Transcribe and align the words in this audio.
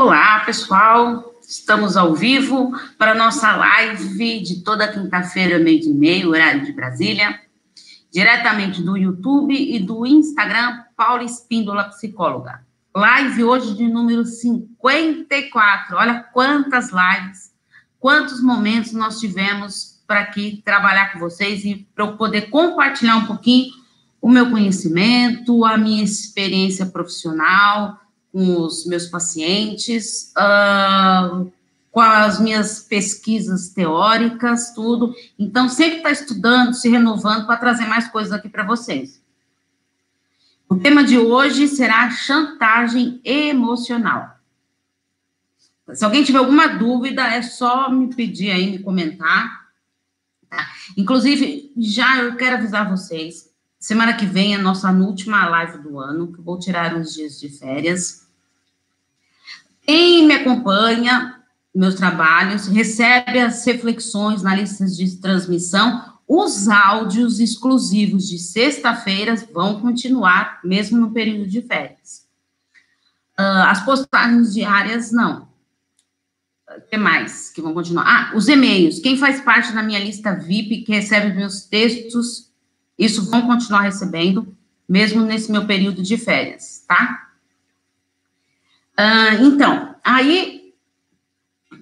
Olá, 0.00 0.44
pessoal. 0.46 1.34
Estamos 1.42 1.96
ao 1.96 2.14
vivo 2.14 2.70
para 2.96 3.16
nossa 3.16 3.56
live 3.56 4.38
de 4.38 4.62
toda 4.62 4.86
quinta-feira, 4.86 5.58
meio 5.58 5.80
de 5.80 5.92
meio, 5.92 6.30
horário 6.30 6.64
de 6.64 6.70
Brasília, 6.70 7.40
diretamente 8.08 8.80
do 8.80 8.96
YouTube 8.96 9.52
e 9.52 9.80
do 9.80 10.06
Instagram, 10.06 10.84
Paula 10.96 11.24
Espíndola 11.24 11.82
Psicóloga. 11.88 12.64
Live 12.94 13.42
hoje 13.42 13.74
de 13.74 13.88
número 13.88 14.24
54. 14.24 15.96
Olha 15.96 16.24
quantas 16.32 16.90
lives, 16.92 17.52
quantos 17.98 18.40
momentos 18.40 18.92
nós 18.92 19.18
tivemos 19.18 20.00
para 20.06 20.20
aqui 20.20 20.62
trabalhar 20.64 21.12
com 21.12 21.18
vocês 21.18 21.64
e 21.64 21.88
para 21.92 22.04
eu 22.04 22.16
poder 22.16 22.50
compartilhar 22.50 23.16
um 23.16 23.26
pouquinho 23.26 23.72
o 24.22 24.30
meu 24.30 24.48
conhecimento, 24.48 25.64
a 25.64 25.76
minha 25.76 26.04
experiência 26.04 26.86
profissional 26.86 27.98
com 28.32 28.62
os 28.62 28.86
meus 28.86 29.06
pacientes, 29.06 30.32
uh, 30.36 31.50
com 31.90 32.00
as 32.00 32.40
minhas 32.40 32.80
pesquisas 32.80 33.70
teóricas, 33.70 34.72
tudo. 34.74 35.14
Então, 35.38 35.68
sempre 35.68 35.98
está 35.98 36.10
estudando, 36.10 36.74
se 36.74 36.88
renovando 36.88 37.46
para 37.46 37.56
trazer 37.56 37.86
mais 37.86 38.08
coisas 38.08 38.32
aqui 38.32 38.48
para 38.48 38.64
vocês. 38.64 39.20
O 40.68 40.76
tema 40.76 41.02
de 41.02 41.18
hoje 41.18 41.66
será 41.66 42.10
chantagem 42.10 43.20
emocional. 43.24 44.36
Se 45.94 46.04
alguém 46.04 46.22
tiver 46.22 46.38
alguma 46.38 46.68
dúvida, 46.68 47.26
é 47.26 47.40
só 47.40 47.90
me 47.90 48.14
pedir 48.14 48.50
aí, 48.50 48.70
me 48.70 48.78
comentar. 48.80 49.68
Tá? 50.50 50.68
Inclusive, 50.96 51.72
já 51.76 52.18
eu 52.18 52.36
quero 52.36 52.56
avisar 52.56 52.90
vocês 52.90 53.47
Semana 53.78 54.14
que 54.14 54.26
vem 54.26 54.54
é 54.54 54.58
nossa 54.58 54.90
última 54.90 55.48
live 55.48 55.78
do 55.78 56.00
ano, 56.00 56.32
que 56.32 56.40
vou 56.40 56.58
tirar 56.58 56.96
uns 56.96 57.14
dias 57.14 57.38
de 57.38 57.48
férias. 57.48 58.26
Quem 59.82 60.26
me 60.26 60.34
acompanha, 60.34 61.40
meus 61.72 61.94
trabalhos, 61.94 62.66
recebe 62.66 63.38
as 63.38 63.64
reflexões 63.64 64.42
na 64.42 64.54
lista 64.56 64.84
de 64.84 65.16
transmissão. 65.18 66.18
Os 66.26 66.68
áudios 66.68 67.38
exclusivos 67.38 68.28
de 68.28 68.38
sexta-feiras 68.38 69.46
vão 69.52 69.80
continuar, 69.80 70.60
mesmo 70.64 70.98
no 70.98 71.12
período 71.12 71.48
de 71.48 71.62
férias. 71.62 72.26
Uh, 73.38 73.62
as 73.68 73.84
postagens 73.84 74.52
diárias, 74.52 75.12
não. 75.12 75.48
O 76.68 76.80
que 76.90 76.96
mais 76.96 77.50
que 77.50 77.62
vão 77.62 77.72
continuar? 77.72 78.04
Ah, 78.06 78.36
os 78.36 78.48
e-mails. 78.48 78.98
Quem 78.98 79.16
faz 79.16 79.40
parte 79.40 79.72
da 79.72 79.84
minha 79.84 80.00
lista 80.00 80.34
VIP, 80.34 80.82
que 80.82 80.92
recebe 80.92 81.32
meus 81.32 81.62
textos 81.62 82.47
isso 82.98 83.30
vão 83.30 83.46
continuar 83.46 83.82
recebendo, 83.82 84.56
mesmo 84.88 85.22
nesse 85.22 85.52
meu 85.52 85.66
período 85.66 86.02
de 86.02 86.16
férias, 86.16 86.84
tá? 86.88 87.28
Ah, 88.96 89.34
então, 89.36 89.94
aí, 90.02 90.74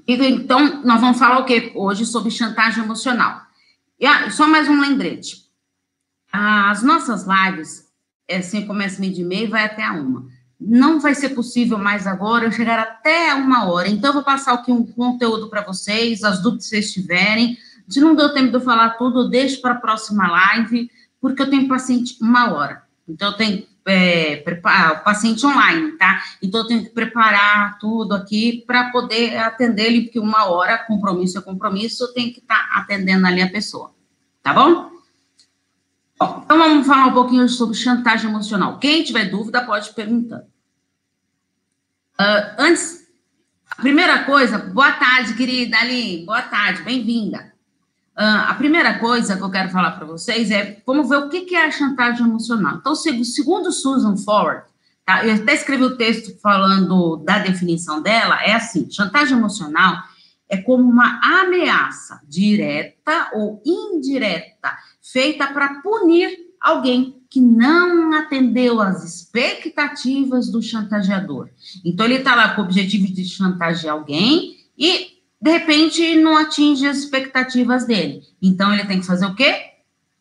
então, 0.06 0.82
nós 0.84 1.00
vamos 1.00 1.18
falar 1.18 1.38
o 1.38 1.46
quê 1.46 1.72
hoje 1.74 2.04
sobre 2.04 2.30
chantagem 2.30 2.84
emocional. 2.84 3.40
E 3.98 4.04
ah, 4.04 4.30
só 4.30 4.46
mais 4.46 4.68
um 4.68 4.78
lembrete. 4.78 5.46
As 6.30 6.82
nossas 6.82 7.24
lives, 7.26 7.86
é, 8.28 8.36
assim, 8.36 8.66
começa 8.66 9.00
meio 9.00 9.14
de 9.14 9.24
meio 9.24 9.48
vai 9.48 9.64
até 9.64 9.82
a 9.82 9.92
uma. 9.92 10.26
Não 10.60 11.00
vai 11.00 11.14
ser 11.14 11.30
possível 11.30 11.78
mais 11.78 12.06
agora 12.06 12.44
eu 12.44 12.52
chegar 12.52 12.78
até 12.78 13.32
uma 13.34 13.66
hora. 13.70 13.88
Então, 13.88 14.10
eu 14.10 14.14
vou 14.14 14.22
passar 14.22 14.52
aqui 14.52 14.70
um 14.70 14.84
conteúdo 14.84 15.48
para 15.48 15.62
vocês, 15.62 16.22
as 16.22 16.42
dúvidas 16.42 16.64
que 16.64 16.70
vocês 16.70 16.92
tiverem. 16.92 17.56
Se 17.88 18.00
não 18.00 18.14
deu 18.14 18.34
tempo 18.34 18.48
de 18.48 18.56
eu 18.56 18.60
falar 18.60 18.90
tudo, 18.90 19.20
eu 19.20 19.28
deixo 19.30 19.62
para 19.62 19.72
a 19.72 19.80
próxima 19.80 20.28
live 20.28 20.90
porque 21.20 21.42
eu 21.42 21.50
tenho 21.50 21.68
paciente 21.68 22.16
uma 22.20 22.52
hora. 22.52 22.82
Então, 23.08 23.30
eu 23.30 23.36
tenho 23.36 23.66
é, 23.86 24.36
preparar, 24.36 24.94
o 24.94 25.04
paciente 25.04 25.46
online, 25.46 25.92
tá? 25.92 26.22
Então, 26.42 26.60
eu 26.60 26.66
tenho 26.66 26.84
que 26.84 26.90
preparar 26.90 27.78
tudo 27.78 28.14
aqui 28.14 28.64
para 28.66 28.90
poder 28.90 29.38
atender 29.38 29.86
ele, 29.86 30.02
porque 30.02 30.18
uma 30.18 30.46
hora, 30.46 30.78
compromisso 30.78 31.38
é 31.38 31.42
compromisso, 31.42 32.04
eu 32.04 32.12
tenho 32.12 32.32
que 32.32 32.40
estar 32.40 32.68
tá 32.68 32.80
atendendo 32.80 33.26
ali 33.26 33.40
a 33.40 33.50
pessoa, 33.50 33.94
tá 34.42 34.52
bom? 34.52 34.90
bom? 36.18 36.42
Então, 36.44 36.58
vamos 36.58 36.86
falar 36.86 37.06
um 37.06 37.12
pouquinho 37.12 37.48
sobre 37.48 37.76
chantagem 37.76 38.28
emocional. 38.28 38.78
Quem 38.78 39.04
tiver 39.04 39.26
dúvida, 39.26 39.64
pode 39.64 39.90
perguntar. 39.94 40.44
Uh, 42.18 42.54
antes, 42.58 43.06
a 43.70 43.76
primeira 43.76 44.24
coisa, 44.24 44.58
boa 44.58 44.92
tarde, 44.92 45.34
querida 45.34 45.78
Ali, 45.78 46.24
boa 46.24 46.42
tarde, 46.42 46.82
bem-vinda. 46.82 47.55
A 48.16 48.54
primeira 48.54 48.98
coisa 48.98 49.36
que 49.36 49.42
eu 49.42 49.50
quero 49.50 49.68
falar 49.68 49.90
para 49.90 50.06
vocês 50.06 50.50
é 50.50 50.82
vamos 50.86 51.06
ver 51.06 51.18
o 51.18 51.28
que, 51.28 51.54
é 51.54 51.66
a 51.66 51.70
chantagem 51.70 52.26
emocional. 52.26 52.78
Então, 52.78 52.94
segundo 52.94 53.70
Susan 53.70 54.16
Forward, 54.16 54.64
tá, 55.04 55.26
eu 55.26 55.34
até 55.34 55.54
escrevi 55.54 55.84
o 55.84 55.98
texto 55.98 56.34
falando 56.40 57.18
da 57.18 57.38
definição 57.40 58.00
dela, 58.00 58.42
é 58.42 58.54
assim: 58.54 58.90
chantagem 58.90 59.36
emocional 59.36 59.98
é 60.48 60.56
como 60.56 60.84
uma 60.84 61.20
ameaça 61.42 62.20
direta 62.26 63.30
ou 63.34 63.62
indireta 63.66 64.74
feita 65.02 65.48
para 65.48 65.82
punir 65.82 66.30
alguém 66.58 67.22
que 67.28 67.40
não 67.40 68.14
atendeu 68.14 68.80
às 68.80 69.04
expectativas 69.04 70.50
do 70.50 70.62
chantageador. 70.62 71.50
Então, 71.84 72.06
ele 72.06 72.14
está 72.14 72.34
lá 72.34 72.54
com 72.54 72.62
o 72.62 72.64
objetivo 72.64 73.12
de 73.12 73.26
chantagear 73.26 73.94
alguém 73.94 74.56
e 74.78 75.15
de 75.40 75.50
repente 75.50 76.16
não 76.16 76.36
atinge 76.36 76.86
as 76.86 76.98
expectativas 76.98 77.86
dele. 77.86 78.22
Então 78.40 78.72
ele 78.72 78.84
tem 78.84 79.00
que 79.00 79.06
fazer 79.06 79.26
o 79.26 79.34
quê? 79.34 79.74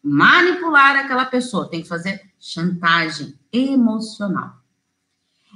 Manipular 0.04 0.96
aquela 0.96 1.26
pessoa, 1.26 1.70
tem 1.70 1.82
que 1.82 1.88
fazer 1.88 2.22
chantagem 2.40 3.34
emocional. 3.52 4.58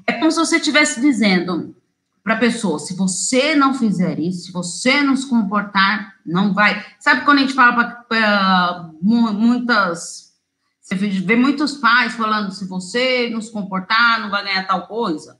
É 0.08 0.14
como 0.14 0.31
se 0.31 0.40
você 0.40 0.58
estivesse 0.58 1.00
dizendo 1.02 1.75
para 2.24 2.36
a 2.36 2.40
pessoa: 2.40 2.80
se 2.80 2.96
você 2.96 3.56
não 3.56 3.74
fizer 3.74 4.19
isso, 4.19 4.46
se 4.46 4.52
você 4.52 5.02
não 5.03 5.16
se 5.16 5.30
comportar, 5.30 6.16
não 6.25 6.53
vai. 6.53 6.84
Sabe 7.00 7.25
quando 7.25 7.40
a 7.40 7.42
gente 7.42 7.53
fala 7.53 7.86
para 8.08 8.90
muitas. 9.02 10.30
Você 10.81 10.96
vê 10.96 11.36
muitos 11.36 11.74
pais 11.74 12.16
falando: 12.16 12.52
se 12.52 12.66
você 12.66 13.30
não 13.30 13.42
se 13.42 13.52
comportar, 13.52 14.22
não 14.22 14.31
vai 14.31 14.44
ganhar 14.44 14.66
tal 14.66 14.88
coisa 14.88 15.39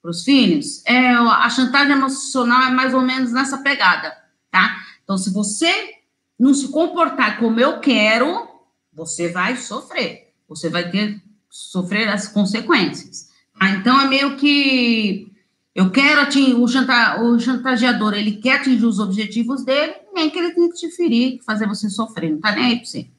para 0.00 0.10
os 0.10 0.24
filhos, 0.24 0.82
é, 0.86 1.10
a 1.10 1.48
chantagem 1.50 1.92
emocional 1.92 2.62
é 2.62 2.70
mais 2.70 2.94
ou 2.94 3.02
menos 3.02 3.32
nessa 3.32 3.58
pegada, 3.58 4.16
tá? 4.50 4.76
Então, 5.04 5.18
se 5.18 5.32
você 5.32 5.94
não 6.38 6.54
se 6.54 6.68
comportar 6.68 7.38
como 7.38 7.60
eu 7.60 7.80
quero, 7.80 8.48
você 8.92 9.28
vai 9.28 9.56
sofrer, 9.56 10.32
você 10.48 10.70
vai 10.70 10.90
ter 10.90 11.22
sofrer 11.50 12.08
as 12.08 12.28
consequências. 12.28 13.28
Tá? 13.58 13.70
Então, 13.70 14.00
é 14.00 14.08
meio 14.08 14.36
que 14.36 15.30
eu 15.74 15.90
quero 15.90 16.22
atingir, 16.22 16.54
o, 16.54 16.66
chanta, 16.66 17.20
o 17.22 17.38
chantageador, 17.38 18.14
ele 18.14 18.32
quer 18.32 18.60
atingir 18.60 18.86
os 18.86 18.98
objetivos 18.98 19.64
dele, 19.64 19.94
nem 20.14 20.30
que 20.30 20.38
ele 20.38 20.54
tem 20.54 20.70
que 20.70 20.76
te 20.76 20.90
ferir, 20.90 21.40
fazer 21.44 21.66
você 21.66 21.90
sofrer, 21.90 22.30
não 22.30 22.40
tá 22.40 22.52
nem 22.52 22.64
aí 22.64 22.76
para 22.76 22.84
você, 22.84 23.10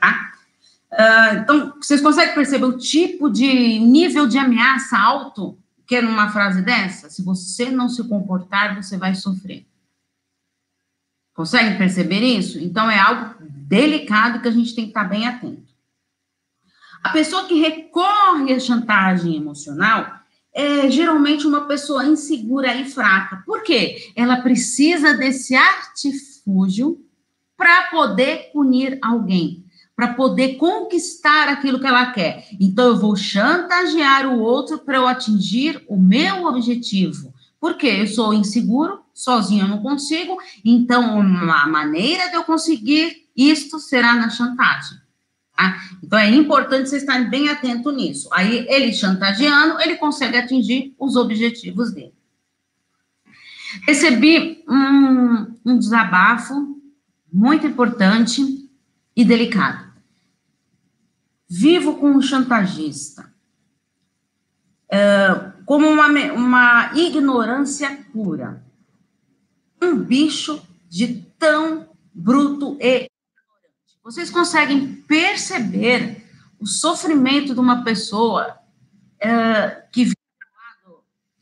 tá? 0.00 0.32
Uh, 0.92 1.38
então, 1.40 1.74
vocês 1.80 2.00
conseguem 2.00 2.34
perceber 2.34 2.66
o 2.66 2.78
tipo 2.78 3.28
de 3.28 3.78
nível 3.80 4.26
de 4.26 4.38
ameaça 4.38 4.96
alto 4.96 5.58
Quer 5.86 6.02
numa 6.02 6.30
frase 6.30 6.62
dessa? 6.62 7.10
Se 7.10 7.22
você 7.22 7.70
não 7.70 7.88
se 7.88 8.06
comportar, 8.08 8.74
você 8.74 8.96
vai 8.96 9.14
sofrer. 9.14 9.66
Consegue 11.34 11.76
perceber 11.76 12.20
isso? 12.20 12.58
Então 12.58 12.90
é 12.90 12.98
algo 12.98 13.34
delicado 13.40 14.40
que 14.40 14.48
a 14.48 14.52
gente 14.52 14.74
tem 14.74 14.84
que 14.84 14.90
estar 14.90 15.04
bem 15.04 15.26
atento. 15.26 15.74
A 17.02 17.10
pessoa 17.10 17.46
que 17.46 17.60
recorre 17.60 18.54
à 18.54 18.60
chantagem 18.60 19.36
emocional 19.36 20.20
é 20.54 20.88
geralmente 20.88 21.46
uma 21.46 21.66
pessoa 21.66 22.06
insegura 22.06 22.74
e 22.74 22.88
fraca. 22.88 23.42
Por 23.44 23.62
quê? 23.62 24.12
Ela 24.16 24.40
precisa 24.40 25.12
desse 25.12 25.54
artifúgio 25.54 27.04
para 27.56 27.90
poder 27.90 28.50
punir 28.52 28.98
alguém 29.02 29.63
para 29.96 30.14
poder 30.14 30.56
conquistar 30.56 31.48
aquilo 31.48 31.78
que 31.78 31.86
ela 31.86 32.12
quer. 32.12 32.48
Então, 32.60 32.88
eu 32.88 32.96
vou 32.96 33.14
chantagear 33.14 34.26
o 34.26 34.40
outro 34.40 34.78
para 34.78 34.96
eu 34.96 35.06
atingir 35.06 35.84
o 35.88 35.96
meu 35.96 36.46
objetivo. 36.46 37.32
Porque 37.60 37.86
eu 37.86 38.06
sou 38.06 38.34
inseguro, 38.34 39.00
sozinho 39.14 39.64
eu 39.64 39.68
não 39.68 39.80
consigo, 39.80 40.36
então 40.64 41.18
uma 41.18 41.66
maneira 41.66 42.28
de 42.28 42.34
eu 42.34 42.44
conseguir 42.44 43.24
isto 43.34 43.78
será 43.78 44.14
na 44.14 44.28
chantagem. 44.28 44.98
Tá? 45.56 45.80
Então 46.02 46.18
é 46.18 46.28
importante 46.28 46.88
vocês 46.88 47.02
estarem 47.02 47.30
bem 47.30 47.48
atentos 47.48 47.94
nisso. 47.94 48.28
Aí 48.32 48.66
ele 48.68 48.92
chantageando, 48.92 49.80
ele 49.80 49.96
consegue 49.96 50.36
atingir 50.36 50.94
os 50.98 51.16
objetivos 51.16 51.92
dele. 51.92 52.12
Recebi 53.86 54.62
um, 54.68 55.54
um 55.64 55.78
desabafo 55.78 56.80
muito 57.32 57.66
importante 57.66 58.68
e 59.16 59.24
delicado. 59.24 59.83
Vivo 61.56 61.98
com 61.98 62.10
um 62.10 62.20
chantagista, 62.20 63.32
é, 64.90 65.52
como 65.64 65.86
uma, 65.88 66.08
uma 66.32 66.92
ignorância 66.96 68.04
pura. 68.12 68.60
Um 69.80 69.96
bicho 69.96 70.60
de 70.88 71.22
tão 71.38 71.88
bruto 72.12 72.76
e 72.80 73.06
ignorante. 73.06 74.00
Vocês 74.02 74.30
conseguem 74.30 74.96
perceber 75.02 76.26
o 76.58 76.66
sofrimento 76.66 77.54
de 77.54 77.60
uma 77.60 77.84
pessoa 77.84 78.58
é, 79.20 79.86
que 79.92 80.06
vive 80.06 80.16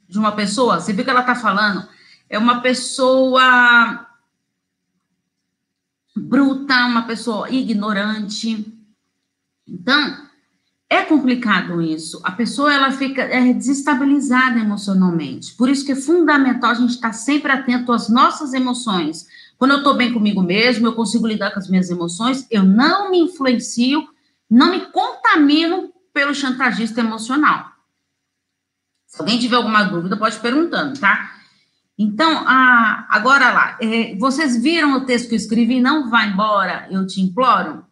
de 0.07 0.19
uma 0.19 0.33
pessoa, 0.33 0.79
você 0.79 0.93
vê 0.93 1.05
que 1.05 1.09
ela 1.09 1.21
está 1.21 1.35
falando, 1.35 1.89
é 2.29 2.39
uma 2.39 2.61
pessoa 2.61 4.07
bruta, 6.15 6.85
uma 6.85 7.07
pessoa 7.07 7.49
ignorante. 7.49 8.82
Então, 9.67 10.29
é 10.93 11.03
complicado 11.03 11.81
isso. 11.81 12.21
A 12.23 12.33
pessoa 12.33 12.73
ela 12.73 12.93
fica 12.93 13.23
é, 13.23 13.53
desestabilizada 13.55 14.59
emocionalmente. 14.59 15.55
Por 15.55 15.71
isso 15.71 15.87
que 15.87 15.93
é 15.93 15.97
fundamental 15.97 16.71
a 16.71 16.75
gente 16.75 16.91
estar 16.91 17.13
sempre 17.15 17.51
atento 17.51 17.93
às 17.93 18.11
nossas 18.11 18.53
emoções. 18.53 19.27
Quando 19.57 19.71
eu 19.71 19.79
estou 19.79 19.97
bem 19.97 20.13
comigo 20.13 20.43
mesmo, 20.43 20.87
eu 20.87 20.95
consigo 20.95 21.27
lidar 21.27 21.53
com 21.53 21.59
as 21.59 21.69
minhas 21.69 21.89
emoções, 21.89 22.47
eu 22.51 22.63
não 22.63 23.11
me 23.11 23.21
influencio, 23.21 24.07
não 24.51 24.71
me 24.71 24.81
contamino 24.93 25.93
pelo 26.13 26.35
chantagista 26.35 27.01
emocional. 27.01 27.73
Se 29.07 29.21
alguém 29.21 29.39
tiver 29.39 29.57
alguma 29.57 29.85
dúvida, 29.85 30.17
pode 30.17 30.39
perguntando, 30.41 30.99
tá? 30.99 31.37
Então, 31.99 32.45
a, 32.47 33.07
agora 33.09 33.53
lá, 33.53 33.79
é, 33.81 34.17
vocês 34.17 34.61
viram 34.61 34.97
o 34.97 35.07
texto 35.07 35.29
que 35.29 35.35
eu 35.35 35.39
escrevi? 35.39 35.81
Não 35.81 36.11
vá 36.11 36.27
embora, 36.27 36.87
eu 36.91 37.07
te 37.07 37.21
imploro. 37.21 37.85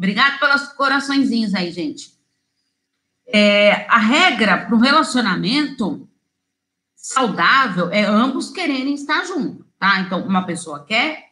Obrigado 0.00 0.38
pelos 0.38 0.62
coraçõezinhos 0.68 1.54
aí, 1.54 1.70
gente. 1.70 2.14
É, 3.26 3.86
a 3.86 3.98
regra 3.98 4.56
para 4.56 4.74
um 4.74 4.78
relacionamento 4.78 6.08
saudável 6.96 7.90
é 7.90 8.02
ambos 8.02 8.48
quererem 8.48 8.94
estar 8.94 9.26
juntos, 9.26 9.66
tá? 9.78 10.00
Então, 10.00 10.26
uma 10.26 10.46
pessoa 10.46 10.86
quer, 10.86 11.26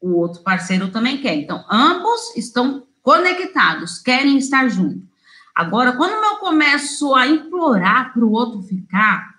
o 0.00 0.16
outro 0.16 0.42
parceiro 0.42 0.90
também 0.90 1.18
quer. 1.18 1.36
Então, 1.36 1.64
ambos 1.70 2.36
estão 2.36 2.88
conectados, 3.02 4.00
querem 4.00 4.36
estar 4.36 4.68
juntos. 4.68 5.08
Agora, 5.54 5.92
quando 5.92 6.12
eu 6.12 6.38
começo 6.38 7.14
a 7.14 7.24
implorar 7.24 8.12
para 8.12 8.24
o 8.24 8.32
outro 8.32 8.62
ficar, 8.62 9.32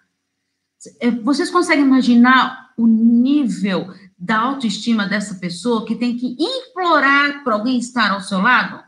é, 1.02 1.12
vocês 1.12 1.50
conseguem 1.50 1.84
imaginar 1.84 2.72
o 2.78 2.88
nível 2.88 3.94
da 4.20 4.40
autoestima 4.40 5.08
dessa 5.08 5.36
pessoa 5.36 5.86
que 5.86 5.96
tem 5.96 6.18
que 6.18 6.36
implorar 6.38 7.44
para 7.44 7.54
alguém 7.54 7.78
estar 7.78 8.12
ao 8.12 8.22
seu 8.22 8.40
lado? 8.40 8.84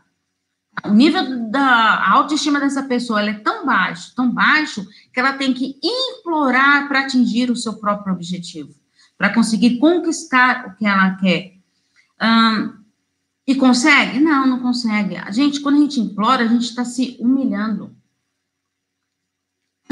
O 0.84 0.90
nível 0.90 1.50
da 1.50 2.10
autoestima 2.10 2.58
dessa 2.58 2.82
pessoa 2.82 3.22
é 3.22 3.34
tão 3.34 3.64
baixo, 3.64 4.14
tão 4.14 4.30
baixo, 4.30 4.86
que 5.12 5.20
ela 5.20 5.32
tem 5.34 5.54
que 5.54 5.78
implorar 5.82 6.88
para 6.88 7.00
atingir 7.00 7.50
o 7.50 7.56
seu 7.56 7.74
próprio 7.74 8.12
objetivo, 8.14 8.74
para 9.16 9.32
conseguir 9.32 9.78
conquistar 9.78 10.66
o 10.66 10.76
que 10.76 10.86
ela 10.86 11.14
quer. 11.16 11.54
E 13.46 13.54
consegue? 13.54 14.20
Não, 14.20 14.46
não 14.46 14.60
consegue. 14.60 15.16
A 15.16 15.30
gente, 15.30 15.60
quando 15.60 15.76
a 15.76 15.80
gente 15.80 16.00
implora, 16.00 16.44
a 16.44 16.48
gente 16.48 16.64
está 16.64 16.84
se 16.84 17.16
humilhando 17.20 17.94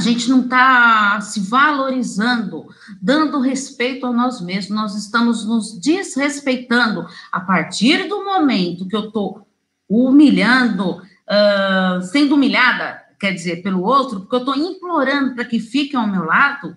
a 0.00 0.02
gente 0.02 0.30
não 0.30 0.40
está 0.40 1.20
se 1.20 1.40
valorizando, 1.40 2.66
dando 3.02 3.38
respeito 3.38 4.06
a 4.06 4.12
nós 4.12 4.40
mesmos, 4.40 4.74
nós 4.74 4.94
estamos 4.94 5.44
nos 5.44 5.78
desrespeitando 5.78 7.06
a 7.30 7.38
partir 7.38 8.08
do 8.08 8.24
momento 8.24 8.88
que 8.88 8.96
eu 8.96 9.08
estou 9.08 9.46
humilhando, 9.86 11.02
uh, 11.02 12.02
sendo 12.10 12.34
humilhada, 12.34 12.98
quer 13.20 13.34
dizer, 13.34 13.62
pelo 13.62 13.82
outro, 13.82 14.20
porque 14.20 14.36
eu 14.36 14.38
estou 14.38 14.56
implorando 14.56 15.34
para 15.34 15.44
que 15.44 15.60
fique 15.60 15.94
ao 15.94 16.08
meu 16.08 16.24
lado, 16.24 16.74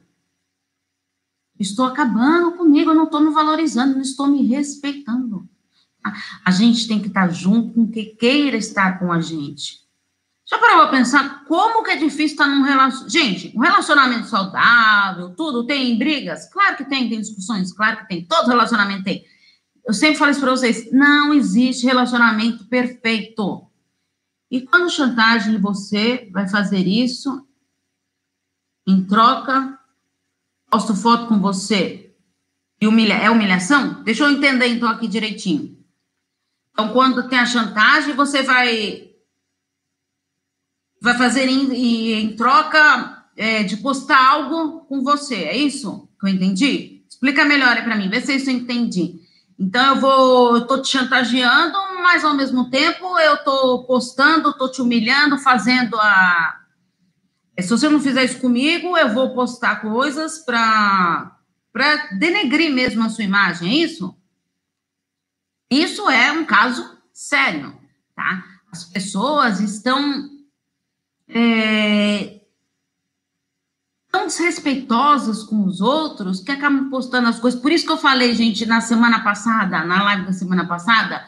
estou 1.58 1.86
acabando 1.86 2.58
comigo, 2.58 2.92
eu 2.92 2.96
não 2.96 3.06
estou 3.06 3.22
me 3.22 3.34
valorizando, 3.34 3.96
não 3.96 4.02
estou 4.02 4.28
me 4.28 4.46
respeitando. 4.46 5.48
A 6.44 6.52
gente 6.52 6.90
tem 6.90 7.00
que 7.00 7.08
estar 7.08 7.30
junto 7.30 7.74
com 7.74 7.90
quem 7.90 8.14
queira 8.18 8.58
estar 8.58 9.00
com 9.00 9.14
a 9.14 9.22
gente. 9.22 9.83
Já 10.54 10.60
parou 10.60 10.82
para 10.82 10.98
pensar 10.98 11.46
como 11.46 11.84
que 11.84 11.90
é 11.90 11.96
difícil 11.96 12.26
estar 12.26 12.48
num 12.48 12.62
relacionamento? 12.62 13.10
Gente, 13.10 13.52
um 13.56 13.60
relacionamento 13.60 14.28
saudável, 14.28 15.32
tudo, 15.32 15.66
tem 15.66 15.98
brigas? 15.98 16.48
Claro 16.48 16.78
que 16.78 16.86
tem, 16.86 17.10
tem 17.10 17.20
discussões, 17.20 17.74
claro 17.74 17.98
que 17.98 18.08
tem, 18.08 18.24
todo 18.24 18.50
relacionamento 18.50 19.04
tem. 19.04 19.26
Eu 19.84 19.96
sempre 19.96 20.16
falo 20.16 20.30
isso 20.30 20.40
para 20.40 20.52
vocês, 20.52 20.92
não 20.92 21.34
existe 21.34 21.88
relacionamento 21.88 22.66
perfeito. 22.66 23.66
E 24.52 24.62
quando 24.62 24.92
chantagem 24.92 25.60
você 25.60 26.30
vai 26.32 26.48
fazer 26.48 26.86
isso, 26.88 27.48
em 28.86 29.04
troca, 29.04 29.80
posto 30.70 30.94
foto 30.94 31.26
com 31.26 31.40
você 31.40 32.14
e 32.80 32.88
humilha, 32.88 33.16
é 33.16 33.32
humilhação? 33.32 34.04
Deixa 34.04 34.24
eu 34.24 34.30
entender 34.30 34.68
então 34.68 34.88
aqui 34.88 35.08
direitinho. 35.08 35.84
Então, 36.72 36.90
quando 36.90 37.28
tem 37.28 37.40
a 37.40 37.46
chantagem, 37.48 38.14
você 38.14 38.44
vai 38.44 39.13
vai 41.04 41.18
fazer 41.18 41.50
em, 41.50 42.14
em 42.14 42.34
troca 42.34 43.26
é, 43.36 43.62
de 43.62 43.76
postar 43.76 44.26
algo 44.26 44.86
com 44.86 45.04
você, 45.04 45.36
é 45.36 45.58
isso 45.58 46.08
que 46.18 46.26
eu 46.26 46.30
entendi? 46.30 47.04
Explica 47.10 47.44
melhor 47.44 47.76
para 47.84 47.98
mim, 47.98 48.10
vê 48.10 48.22
se 48.22 48.34
isso 48.34 48.50
eu 48.50 48.56
entendi. 48.56 49.20
Então 49.60 49.96
eu 49.96 50.00
vou, 50.00 50.66
tô 50.66 50.82
te 50.82 50.88
chantageando, 50.88 51.78
mas 52.02 52.24
ao 52.24 52.34
mesmo 52.34 52.70
tempo 52.70 53.20
eu 53.20 53.36
tô 53.44 53.84
postando, 53.84 54.58
tô 54.58 54.72
te 54.72 54.82
humilhando, 54.82 55.38
fazendo 55.38 55.98
a. 56.00 56.62
Se 57.60 57.70
você 57.70 57.90
não 57.90 58.00
fizer 58.00 58.24
isso 58.24 58.40
comigo, 58.40 58.98
eu 58.98 59.14
vou 59.14 59.34
postar 59.36 59.82
coisas 59.82 60.40
para 60.40 61.38
para 61.74 62.14
denegrir 62.18 62.72
mesmo 62.72 63.04
a 63.04 63.10
sua 63.10 63.24
imagem, 63.24 63.70
é 63.70 63.76
isso? 63.84 64.16
Isso 65.70 66.10
é 66.10 66.32
um 66.32 66.46
caso 66.46 66.98
sério, 67.12 67.76
tá? 68.16 68.46
As 68.72 68.86
pessoas 68.86 69.60
estão 69.60 70.33
é, 71.34 72.42
tão 74.12 74.28
desrespeitosas 74.28 75.44
com 75.44 75.66
os 75.66 75.82
outros 75.82 76.40
que 76.40 76.52
acabam 76.52 76.90
postando 76.90 77.28
as 77.28 77.40
coisas. 77.40 77.60
Por 77.60 77.72
isso 77.72 77.86
que 77.86 77.92
eu 77.92 77.98
falei, 77.98 78.34
gente, 78.34 78.66
na 78.66 78.80
semana 78.82 79.24
passada, 79.24 79.84
na 79.84 80.04
live 80.04 80.26
da 80.26 80.34
semana 80.34 80.68
passada, 80.68 81.26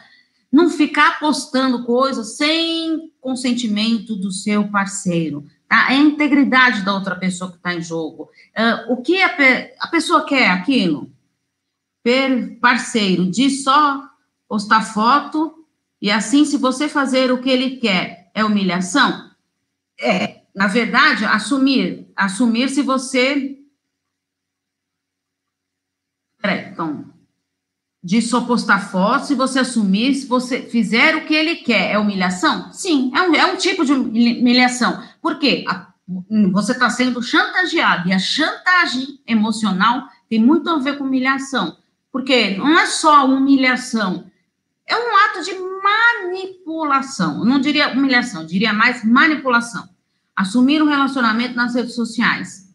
não 0.52 0.70
ficar 0.70 1.18
postando 1.18 1.84
coisas 1.84 2.36
sem 2.36 3.10
consentimento 3.20 4.14
do 4.14 4.30
seu 4.30 4.68
parceiro. 4.68 5.44
Tá? 5.68 5.92
É 5.92 5.96
a 5.96 5.98
integridade 5.98 6.82
da 6.82 6.94
outra 6.94 7.16
pessoa 7.16 7.50
que 7.50 7.56
está 7.56 7.74
em 7.74 7.82
jogo. 7.82 8.30
Uh, 8.56 8.92
o 8.92 9.02
que 9.02 9.20
a, 9.20 9.28
pe 9.30 9.74
a 9.80 9.88
pessoa 9.88 10.24
quer 10.24 10.50
aquilo? 10.50 11.10
Per 12.02 12.60
parceiro, 12.60 13.28
de 13.28 13.50
só 13.50 14.00
postar 14.48 14.82
foto 14.82 15.66
e 16.00 16.10
assim, 16.10 16.44
se 16.44 16.56
você 16.56 16.88
fazer 16.88 17.32
o 17.32 17.40
que 17.40 17.50
ele 17.50 17.76
quer, 17.76 18.30
é 18.34 18.44
humilhação? 18.44 19.25
É, 20.00 20.42
na 20.54 20.66
verdade, 20.66 21.24
assumir. 21.24 22.06
Assumir 22.16 22.68
se 22.68 22.82
você. 22.82 23.58
Peraí, 26.40 26.70
então. 26.70 27.12
De 28.02 28.22
só 28.22 28.42
postar 28.42 28.78
foto, 28.90 29.26
se 29.26 29.34
você 29.34 29.58
assumir, 29.58 30.14
se 30.14 30.26
você 30.26 30.62
fizer 30.62 31.16
o 31.16 31.26
que 31.26 31.34
ele 31.34 31.56
quer, 31.56 31.92
é 31.92 31.98
humilhação? 31.98 32.72
Sim, 32.72 33.10
é 33.14 33.22
um, 33.22 33.34
é 33.34 33.46
um 33.46 33.56
tipo 33.56 33.84
de 33.84 33.92
humilhação. 33.92 35.02
Por 35.20 35.40
quê? 35.40 35.64
A, 35.66 35.92
você 36.52 36.70
está 36.70 36.88
sendo 36.88 37.20
chantageado, 37.20 38.08
e 38.08 38.12
a 38.12 38.18
chantagem 38.18 39.20
emocional 39.26 40.08
tem 40.30 40.38
muito 40.38 40.70
a 40.70 40.78
ver 40.78 40.98
com 40.98 41.04
humilhação. 41.04 41.76
Porque 42.12 42.56
não 42.56 42.78
é 42.78 42.86
só 42.86 43.26
humilhação, 43.26 44.30
é 44.86 44.96
um 44.96 45.16
ato 45.16 45.42
de 45.42 45.50
manipulação. 45.86 47.44
Não 47.44 47.60
diria 47.60 47.92
humilhação, 47.92 48.44
diria 48.44 48.72
mais 48.72 49.04
manipulação. 49.04 49.88
Assumir 50.34 50.82
um 50.82 50.88
relacionamento 50.88 51.54
nas 51.54 51.74
redes 51.74 51.94
sociais. 51.94 52.66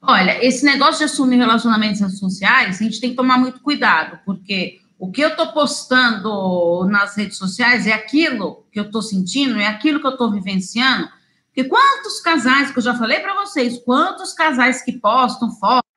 Olha, 0.00 0.44
esse 0.44 0.64
negócio 0.64 0.98
de 0.98 1.04
assumir 1.04 1.36
relacionamentos 1.36 2.00
nas 2.00 2.12
redes 2.12 2.20
sociais, 2.20 2.80
a 2.80 2.84
gente 2.84 3.00
tem 3.00 3.10
que 3.10 3.16
tomar 3.16 3.38
muito 3.38 3.60
cuidado, 3.60 4.18
porque 4.24 4.80
o 4.98 5.10
que 5.10 5.20
eu 5.20 5.28
estou 5.28 5.52
postando 5.52 6.86
nas 6.88 7.16
redes 7.16 7.36
sociais 7.36 7.86
é 7.86 7.92
aquilo 7.92 8.66
que 8.72 8.80
eu 8.80 8.84
estou 8.84 9.02
sentindo, 9.02 9.58
é 9.58 9.66
aquilo 9.66 10.00
que 10.00 10.06
eu 10.06 10.12
estou 10.12 10.30
vivenciando. 10.30 11.08
Porque 11.46 11.68
quantos 11.68 12.20
casais, 12.20 12.70
que 12.70 12.78
eu 12.78 12.82
já 12.82 12.94
falei 12.94 13.20
para 13.20 13.34
vocês, 13.34 13.78
quantos 13.84 14.32
casais 14.32 14.82
que 14.82 14.92
postam 14.92 15.50
fotos, 15.50 15.90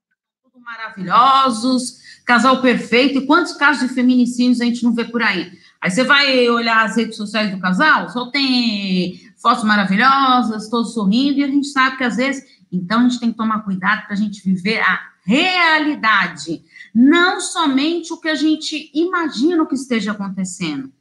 maravilhosos, 0.60 1.98
casal 2.26 2.62
perfeito, 2.62 3.20
e 3.20 3.26
quantos 3.26 3.54
casos 3.54 3.88
de 3.88 3.94
feminicídios 3.94 4.60
a 4.60 4.66
gente 4.66 4.84
não 4.84 4.94
vê 4.94 5.06
por 5.06 5.22
aí? 5.22 5.52
Aí 5.86 5.92
você 5.92 6.04
vai 6.04 6.50
olhar 6.50 6.84
as 6.84 6.98
redes 6.98 7.16
sociais 7.16 7.52
do 7.52 7.60
casal, 7.60 8.10
só 8.10 8.32
tem 8.32 9.20
fotos 9.38 9.64
maravilhosas, 9.64 10.68
todos 10.68 10.96
sorrindo, 10.96 11.38
e 11.38 11.44
a 11.44 11.48
gente 11.48 11.68
sabe 11.68 11.98
que 11.98 12.04
às 12.04 12.16
vezes. 12.16 12.44
Então, 12.72 13.02
a 13.02 13.04
gente 13.04 13.20
tem 13.20 13.30
que 13.32 13.38
tomar 13.38 13.60
cuidado 13.60 14.04
para 14.08 14.14
a 14.14 14.18
gente 14.18 14.44
viver 14.44 14.80
a 14.80 15.00
realidade, 15.24 16.64
não 16.94 17.40
somente 17.40 18.12
o 18.12 18.20
que 18.20 18.28
a 18.28 18.34
gente 18.34 18.90
imagina 18.96 19.64
que 19.68 19.76
esteja 19.76 20.14
acontecendo. 20.14 20.92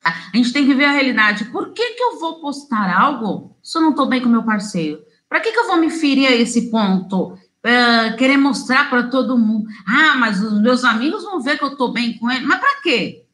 Tá? 0.00 0.16
A 0.34 0.36
gente 0.36 0.52
tem 0.52 0.66
que 0.66 0.74
ver 0.74 0.86
a 0.86 0.92
realidade. 0.92 1.44
Por 1.44 1.72
que, 1.72 1.92
que 1.92 2.02
eu 2.02 2.18
vou 2.18 2.40
postar 2.40 2.92
algo 2.92 3.56
se 3.62 3.78
eu 3.78 3.82
não 3.82 3.90
estou 3.90 4.08
bem 4.08 4.20
com 4.20 4.28
meu 4.28 4.42
parceiro? 4.42 5.00
Para 5.28 5.38
que, 5.38 5.52
que 5.52 5.58
eu 5.60 5.68
vou 5.68 5.76
me 5.76 5.90
ferir 5.90 6.26
a 6.26 6.34
esse 6.34 6.72
ponto? 6.72 7.34
Uh, 7.64 8.16
querer 8.18 8.36
mostrar 8.36 8.90
para 8.90 9.04
todo 9.04 9.38
mundo. 9.38 9.68
Ah, 9.86 10.16
mas 10.16 10.42
os 10.42 10.60
meus 10.60 10.82
amigos 10.82 11.22
vão 11.22 11.40
ver 11.40 11.56
que 11.56 11.62
eu 11.62 11.68
estou 11.68 11.92
bem 11.92 12.18
com 12.18 12.28
ele. 12.28 12.44
Mas 12.44 12.58
para 12.58 12.82
quê? 12.82 13.29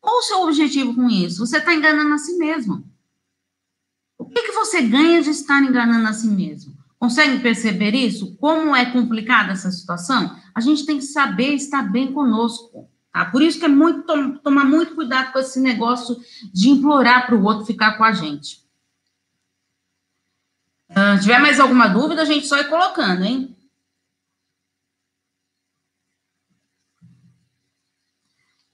Qual 0.00 0.18
o 0.18 0.22
seu 0.22 0.42
objetivo 0.42 0.94
com 0.94 1.08
isso? 1.08 1.46
Você 1.46 1.58
está 1.58 1.74
enganando 1.74 2.14
a 2.14 2.18
si 2.18 2.36
mesmo. 2.36 2.84
que, 4.32 4.42
que 4.42 4.52
você 4.52 4.82
ganha 4.82 5.22
de 5.22 5.30
estar 5.30 5.62
enganando 5.62 6.06
a 6.08 6.12
si 6.12 6.28
mesmo? 6.28 6.76
Consegue 6.98 7.40
perceber 7.40 7.94
isso? 7.94 8.36
Como 8.36 8.74
é 8.74 8.90
complicada 8.90 9.52
essa 9.52 9.70
situação? 9.70 10.36
A 10.54 10.60
gente 10.60 10.84
tem 10.84 10.98
que 10.98 11.04
saber 11.04 11.54
estar 11.54 11.82
bem 11.82 12.12
conosco. 12.12 12.88
Tá? 13.12 13.24
Por 13.26 13.42
isso 13.42 13.58
que 13.58 13.64
é 13.64 13.68
muito 13.68 14.38
tomar 14.42 14.64
muito 14.64 14.94
cuidado 14.94 15.32
com 15.32 15.38
esse 15.38 15.60
negócio 15.60 16.16
de 16.52 16.70
implorar 16.70 17.26
para 17.26 17.36
o 17.36 17.44
outro 17.44 17.66
ficar 17.66 17.96
com 17.96 18.04
a 18.04 18.12
gente. 18.12 18.66
Uh, 20.90 21.20
tiver 21.20 21.38
mais 21.38 21.60
alguma 21.60 21.86
dúvida, 21.86 22.22
a 22.22 22.24
gente 22.24 22.46
só 22.46 22.58
ir 22.58 22.68
colocando, 22.68 23.22
hein? 23.22 23.54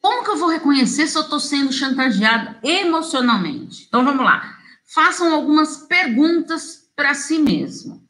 Como 0.05 0.23
que 0.23 0.29
eu 0.33 0.37
vou 0.37 0.51
reconhecer 0.51 1.07
se 1.07 1.17
eu 1.17 1.23
estou 1.23 1.41
sendo 1.41 1.73
chantageada 1.73 2.59
emocionalmente? 2.63 3.87
Então 3.89 4.05
vamos 4.05 4.23
lá. 4.23 4.59
Façam 4.85 5.33
algumas 5.33 5.79
perguntas 5.79 6.91
para 6.95 7.15
si 7.15 7.39
mesmo. 7.39 8.07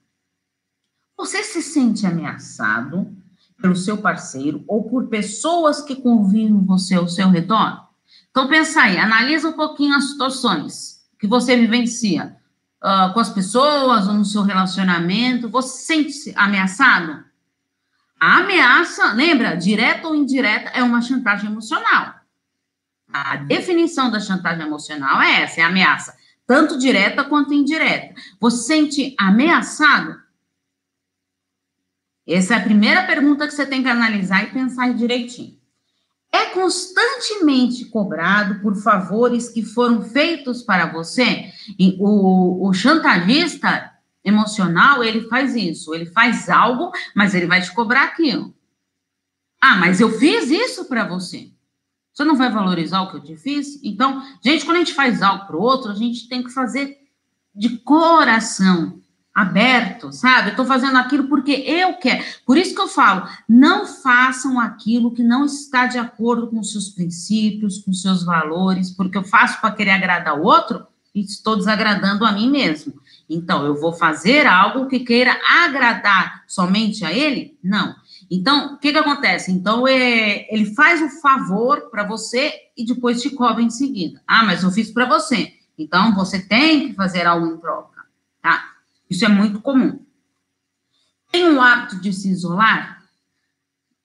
Você 1.16 1.44
se 1.44 1.62
sente 1.62 2.04
ameaçado 2.04 3.16
pelo 3.62 3.76
seu 3.76 3.98
parceiro 3.98 4.64
ou 4.66 4.90
por 4.90 5.06
pessoas 5.06 5.82
que 5.82 5.94
convivem 5.94 6.64
você 6.64 6.96
ao 6.96 7.06
seu 7.06 7.28
redor? 7.28 7.88
Então 8.28 8.48
pensa 8.48 8.80
aí, 8.80 8.98
analisa 8.98 9.50
um 9.50 9.52
pouquinho 9.52 9.94
as 9.94 10.10
situações 10.10 11.00
que 11.16 11.28
você 11.28 11.56
vivencia 11.56 12.36
uh, 12.82 13.14
com 13.14 13.20
as 13.20 13.30
pessoas 13.30 14.08
ou 14.08 14.14
no 14.14 14.24
seu 14.24 14.42
relacionamento. 14.42 15.48
Você 15.48 15.78
se 15.78 15.84
sente 15.84 16.32
ameaçado? 16.36 17.24
A 18.24 18.38
ameaça, 18.38 19.12
lembra, 19.12 19.54
direta 19.54 20.08
ou 20.08 20.14
indireta, 20.14 20.70
é 20.70 20.82
uma 20.82 21.02
chantagem 21.02 21.50
emocional. 21.50 22.14
A 23.12 23.36
definição 23.36 24.10
da 24.10 24.18
chantagem 24.18 24.64
emocional 24.64 25.20
é 25.20 25.42
essa, 25.42 25.60
é 25.60 25.62
ameaça, 25.62 26.16
tanto 26.46 26.78
direta 26.78 27.22
quanto 27.22 27.52
indireta. 27.52 28.14
Você 28.40 28.56
se 28.56 28.64
sente 28.64 29.14
ameaçado? 29.20 30.18
Essa 32.26 32.54
é 32.54 32.56
a 32.56 32.62
primeira 32.62 33.02
pergunta 33.02 33.46
que 33.46 33.52
você 33.52 33.66
tem 33.66 33.82
que 33.82 33.90
analisar 33.90 34.42
e 34.44 34.52
pensar 34.52 34.94
direitinho. 34.94 35.58
É 36.32 36.46
constantemente 36.46 37.84
cobrado 37.84 38.58
por 38.62 38.74
favores 38.74 39.50
que 39.50 39.62
foram 39.62 40.00
feitos 40.00 40.62
para 40.62 40.86
você? 40.86 41.52
O, 41.98 42.70
o 42.70 42.72
chantagista 42.72 43.93
emocional, 44.24 45.04
ele 45.04 45.28
faz 45.28 45.54
isso, 45.54 45.94
ele 45.94 46.06
faz 46.06 46.48
algo, 46.48 46.90
mas 47.14 47.34
ele 47.34 47.46
vai 47.46 47.60
te 47.60 47.72
cobrar 47.72 48.04
aquilo. 48.04 48.54
Ah, 49.60 49.76
mas 49.76 50.00
eu 50.00 50.10
fiz 50.18 50.50
isso 50.50 50.86
para 50.86 51.06
você. 51.06 51.50
Você 52.12 52.24
não 52.24 52.36
vai 52.36 52.50
valorizar 52.50 53.02
o 53.02 53.10
que 53.10 53.16
eu 53.16 53.24
te 53.24 53.36
fiz? 53.36 53.80
Então, 53.82 54.22
gente, 54.42 54.64
quando 54.64 54.76
a 54.76 54.80
gente 54.80 54.94
faz 54.94 55.20
algo 55.20 55.46
para 55.46 55.56
o 55.56 55.60
outro, 55.60 55.90
a 55.90 55.94
gente 55.94 56.28
tem 56.28 56.42
que 56.42 56.50
fazer 56.50 56.96
de 57.54 57.78
coração 57.78 59.00
aberto, 59.34 60.12
sabe? 60.12 60.50
Eu 60.50 60.56
tô 60.56 60.64
fazendo 60.64 60.96
aquilo 60.96 61.28
porque 61.28 61.50
eu 61.50 61.94
quero. 61.94 62.24
Por 62.46 62.56
isso 62.56 62.72
que 62.72 62.80
eu 62.80 62.86
falo, 62.86 63.28
não 63.48 63.84
façam 63.84 64.60
aquilo 64.60 65.12
que 65.12 65.24
não 65.24 65.44
está 65.44 65.86
de 65.86 65.98
acordo 65.98 66.46
com 66.46 66.62
seus 66.62 66.88
princípios, 66.88 67.78
com 67.78 67.92
seus 67.92 68.22
valores, 68.22 68.92
porque 68.92 69.18
eu 69.18 69.24
faço 69.24 69.60
para 69.60 69.74
querer 69.74 69.90
agradar 69.90 70.38
o 70.38 70.44
outro 70.44 70.86
e 71.12 71.20
estou 71.20 71.56
desagradando 71.56 72.24
a 72.24 72.30
mim 72.30 72.48
mesmo. 72.48 72.94
Então, 73.28 73.64
eu 73.64 73.80
vou 73.80 73.92
fazer 73.92 74.46
algo 74.46 74.86
que 74.86 75.00
queira 75.00 75.38
agradar 75.64 76.44
somente 76.46 77.04
a 77.04 77.12
ele? 77.12 77.58
Não. 77.62 77.94
Então, 78.30 78.74
o 78.74 78.78
que 78.78 78.92
que 78.92 78.98
acontece? 78.98 79.50
Então, 79.50 79.86
é, 79.88 80.46
ele 80.52 80.74
faz 80.74 81.00
o 81.00 81.20
favor 81.20 81.90
para 81.90 82.04
você 82.04 82.52
e 82.76 82.84
depois 82.84 83.22
te 83.22 83.30
cobra 83.30 83.62
em 83.62 83.70
seguida. 83.70 84.22
Ah, 84.26 84.44
mas 84.44 84.62
eu 84.62 84.70
fiz 84.70 84.90
para 84.90 85.06
você. 85.06 85.52
Então, 85.78 86.14
você 86.14 86.40
tem 86.40 86.88
que 86.88 86.94
fazer 86.94 87.26
algo 87.26 87.46
em 87.46 87.56
troca, 87.58 88.02
tá? 88.40 88.72
Isso 89.08 89.24
é 89.24 89.28
muito 89.28 89.60
comum. 89.60 90.00
Tem 91.30 91.48
o 91.48 91.60
hábito 91.60 92.00
de 92.00 92.12
se 92.12 92.30
isolar? 92.30 93.03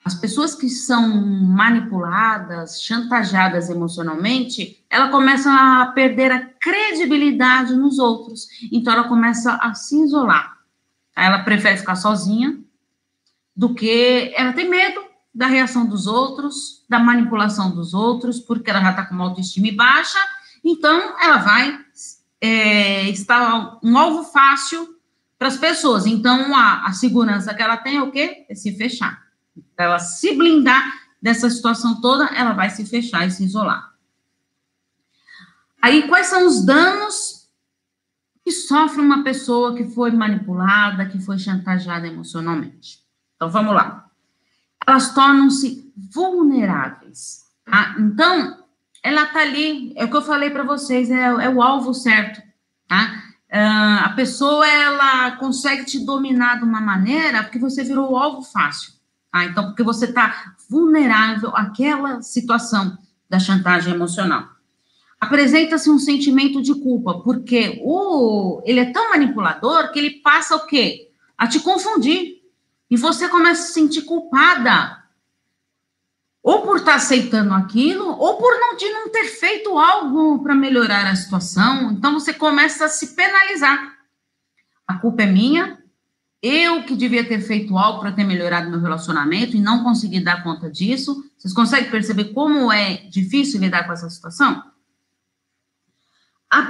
As 0.09 0.15
pessoas 0.15 0.55
que 0.55 0.67
são 0.71 1.23
manipuladas, 1.23 2.81
chantageadas 2.81 3.69
emocionalmente, 3.69 4.83
ela 4.89 5.09
começa 5.09 5.53
a 5.53 5.85
perder 5.91 6.31
a 6.31 6.47
credibilidade 6.59 7.75
nos 7.75 7.99
outros. 7.99 8.47
Então, 8.71 8.91
ela 8.91 9.03
começa 9.03 9.53
a 9.61 9.75
se 9.75 10.01
isolar. 10.01 10.57
Ela 11.15 11.43
prefere 11.43 11.77
ficar 11.77 11.95
sozinha 11.95 12.59
do 13.55 13.75
que 13.75 14.33
ela 14.35 14.51
tem 14.51 14.67
medo 14.67 14.99
da 15.31 15.45
reação 15.45 15.85
dos 15.85 16.07
outros, 16.07 16.83
da 16.89 16.97
manipulação 16.97 17.69
dos 17.69 17.93
outros, 17.93 18.39
porque 18.39 18.71
ela 18.71 18.81
já 18.81 18.89
está 18.89 19.05
com 19.05 19.13
uma 19.13 19.25
autoestima 19.25 19.71
baixa. 19.75 20.17
Então, 20.65 21.21
ela 21.21 21.37
vai 21.37 21.79
é, 22.41 23.07
estar 23.11 23.77
um 23.83 23.95
alvo 23.95 24.23
fácil 24.23 24.89
para 25.37 25.49
as 25.49 25.57
pessoas. 25.57 26.07
Então, 26.07 26.55
a, 26.55 26.87
a 26.87 26.93
segurança 26.93 27.53
que 27.53 27.61
ela 27.61 27.77
tem 27.77 27.97
é 27.97 28.01
o 28.01 28.09
quê? 28.09 28.47
É 28.49 28.55
se 28.55 28.75
fechar 28.75 29.28
para 29.75 29.85
ela 29.85 29.99
se 29.99 30.35
blindar 30.35 30.83
dessa 31.21 31.49
situação 31.49 31.99
toda, 32.01 32.25
ela 32.35 32.53
vai 32.53 32.69
se 32.69 32.85
fechar 32.85 33.27
e 33.27 33.31
se 33.31 33.43
isolar. 33.43 33.93
Aí, 35.81 36.07
quais 36.07 36.27
são 36.27 36.45
os 36.45 36.65
danos 36.65 37.49
que 38.43 38.51
sofre 38.51 39.01
uma 39.01 39.23
pessoa 39.23 39.75
que 39.75 39.85
foi 39.85 40.11
manipulada, 40.11 41.05
que 41.05 41.19
foi 41.19 41.37
chantageada 41.37 42.07
emocionalmente? 42.07 42.99
Então, 43.35 43.49
vamos 43.49 43.73
lá. 43.73 44.09
Elas 44.85 45.13
tornam-se 45.13 45.93
vulneráveis. 45.95 47.45
Tá? 47.65 47.95
Então, 47.97 48.57
ela 49.03 49.25
tá 49.27 49.41
ali, 49.41 49.93
é 49.95 50.05
o 50.05 50.09
que 50.09 50.17
eu 50.17 50.21
falei 50.21 50.49
para 50.49 50.63
vocês, 50.63 51.09
é, 51.09 51.23
é, 51.23 51.49
o 51.49 51.61
alvo 51.61 51.93
certo, 51.93 52.41
tá? 52.87 53.23
Uh, 53.51 54.05
a 54.05 54.09
pessoa, 54.09 54.67
ela 54.67 55.31
consegue 55.37 55.83
te 55.83 56.05
dominar 56.05 56.59
de 56.59 56.65
uma 56.65 56.79
maneira 56.79 57.43
porque 57.43 57.57
você 57.57 57.83
virou 57.83 58.11
o 58.11 58.17
alvo 58.17 58.43
fácil. 58.43 58.93
Tá? 59.31 59.45
Então, 59.45 59.65
porque 59.67 59.83
você 59.83 60.05
está 60.05 60.55
vulnerável 60.69 61.55
àquela 61.55 62.21
situação 62.21 62.97
da 63.29 63.39
chantagem 63.39 63.93
emocional. 63.93 64.47
Apresenta-se 65.19 65.89
um 65.89 65.99
sentimento 65.99 66.61
de 66.61 66.73
culpa, 66.73 67.19
porque 67.19 67.81
o, 67.83 68.61
ele 68.65 68.79
é 68.79 68.91
tão 68.91 69.09
manipulador 69.09 69.91
que 69.91 69.99
ele 69.99 70.21
passa 70.21 70.55
o 70.55 70.65
quê? 70.65 71.11
A 71.37 71.47
te 71.47 71.59
confundir. 71.59 72.39
E 72.89 72.97
você 72.97 73.27
começa 73.27 73.61
a 73.61 73.65
se 73.65 73.73
sentir 73.73 74.03
culpada. 74.03 74.97
Ou 76.41 76.61
por 76.61 76.77
estar 76.77 76.91
tá 76.91 76.97
aceitando 76.97 77.53
aquilo, 77.53 78.07
ou 78.07 78.37
por 78.37 78.59
não, 78.59 78.77
de 78.77 78.89
não 78.89 79.09
ter 79.09 79.25
feito 79.25 79.77
algo 79.77 80.41
para 80.41 80.55
melhorar 80.55 81.05
a 81.05 81.15
situação. 81.15 81.91
Então 81.91 82.13
você 82.13 82.33
começa 82.33 82.85
a 82.85 82.89
se 82.89 83.13
penalizar. 83.13 83.97
A 84.87 84.95
culpa 84.95 85.23
é 85.23 85.25
minha, 85.25 85.78
eu 86.41 86.83
que 86.83 86.95
devia 86.95 87.27
ter 87.27 87.41
feito 87.41 87.77
algo 87.77 87.99
para 87.99 88.11
ter 88.11 88.23
melhorado 88.23 88.69
meu 88.69 88.79
relacionamento 88.79 89.55
e 89.55 89.61
não 89.61 89.83
consegui 89.83 90.23
dar 90.23 90.43
conta 90.43 90.69
disso. 90.69 91.23
Vocês 91.37 91.53
conseguem 91.53 91.91
perceber 91.91 92.25
como 92.33 92.71
é 92.71 92.97
difícil 93.09 93.59
lidar 93.59 93.85
com 93.85 93.93
essa 93.93 94.09
situação? 94.09 94.63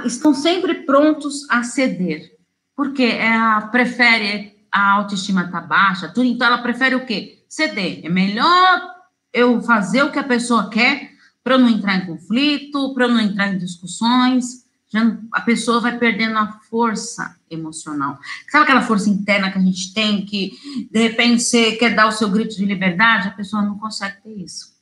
estão 0.04 0.34
sempre 0.34 0.84
prontos 0.84 1.48
a 1.48 1.62
ceder, 1.62 2.36
porque 2.76 3.02
ela 3.02 3.62
prefere 3.68 4.66
a 4.70 4.90
autoestima 4.92 5.50
tá 5.50 5.58
baixa, 5.58 6.06
tudo, 6.06 6.26
então 6.26 6.46
ela 6.46 6.58
prefere 6.58 6.94
o 6.94 7.06
quê? 7.06 7.42
Ceder. 7.48 8.04
É 8.04 8.08
melhor 8.10 8.94
eu 9.32 9.62
fazer 9.62 10.02
o 10.02 10.12
que 10.12 10.18
a 10.18 10.24
pessoa 10.24 10.68
quer 10.68 11.10
para 11.42 11.56
não 11.56 11.66
entrar 11.66 11.96
em 11.96 12.06
conflito, 12.06 12.92
para 12.92 13.08
não 13.08 13.18
entrar 13.18 13.48
em 13.48 13.58
discussões 13.58 14.68
já 14.92 15.16
a 15.32 15.40
pessoa 15.40 15.80
vai 15.80 15.98
perdendo 15.98 16.36
a 16.36 16.60
força 16.68 17.36
emocional. 17.50 18.18
Sabe 18.48 18.64
aquela 18.64 18.82
força 18.82 19.10
interna 19.10 19.50
que 19.50 19.58
a 19.58 19.62
gente 19.62 19.92
tem, 19.92 20.24
que 20.24 20.52
de 20.90 21.00
repente 21.00 21.42
você 21.42 21.72
quer 21.72 21.94
dar 21.94 22.06
o 22.06 22.12
seu 22.12 22.30
grito 22.30 22.56
de 22.56 22.64
liberdade, 22.64 23.28
a 23.28 23.32
pessoa 23.32 23.62
não 23.62 23.78
consegue 23.78 24.22
ter 24.22 24.34
isso. 24.34 24.72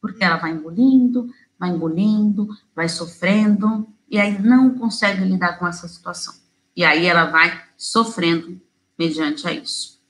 Porque 0.00 0.22
ela 0.22 0.36
vai 0.36 0.52
engolindo, 0.52 1.28
vai 1.58 1.70
engolindo, 1.70 2.48
vai 2.74 2.88
sofrendo, 2.88 3.88
e 4.10 4.18
aí 4.18 4.40
não 4.42 4.70
consegue 4.74 5.24
lidar 5.24 5.58
com 5.58 5.66
essa 5.66 5.86
situação. 5.88 6.34
E 6.76 6.84
aí 6.84 7.06
ela 7.06 7.26
vai 7.26 7.62
sofrendo 7.76 8.60
mediante 8.98 9.46
a 9.46 9.52
isso. 9.52 10.00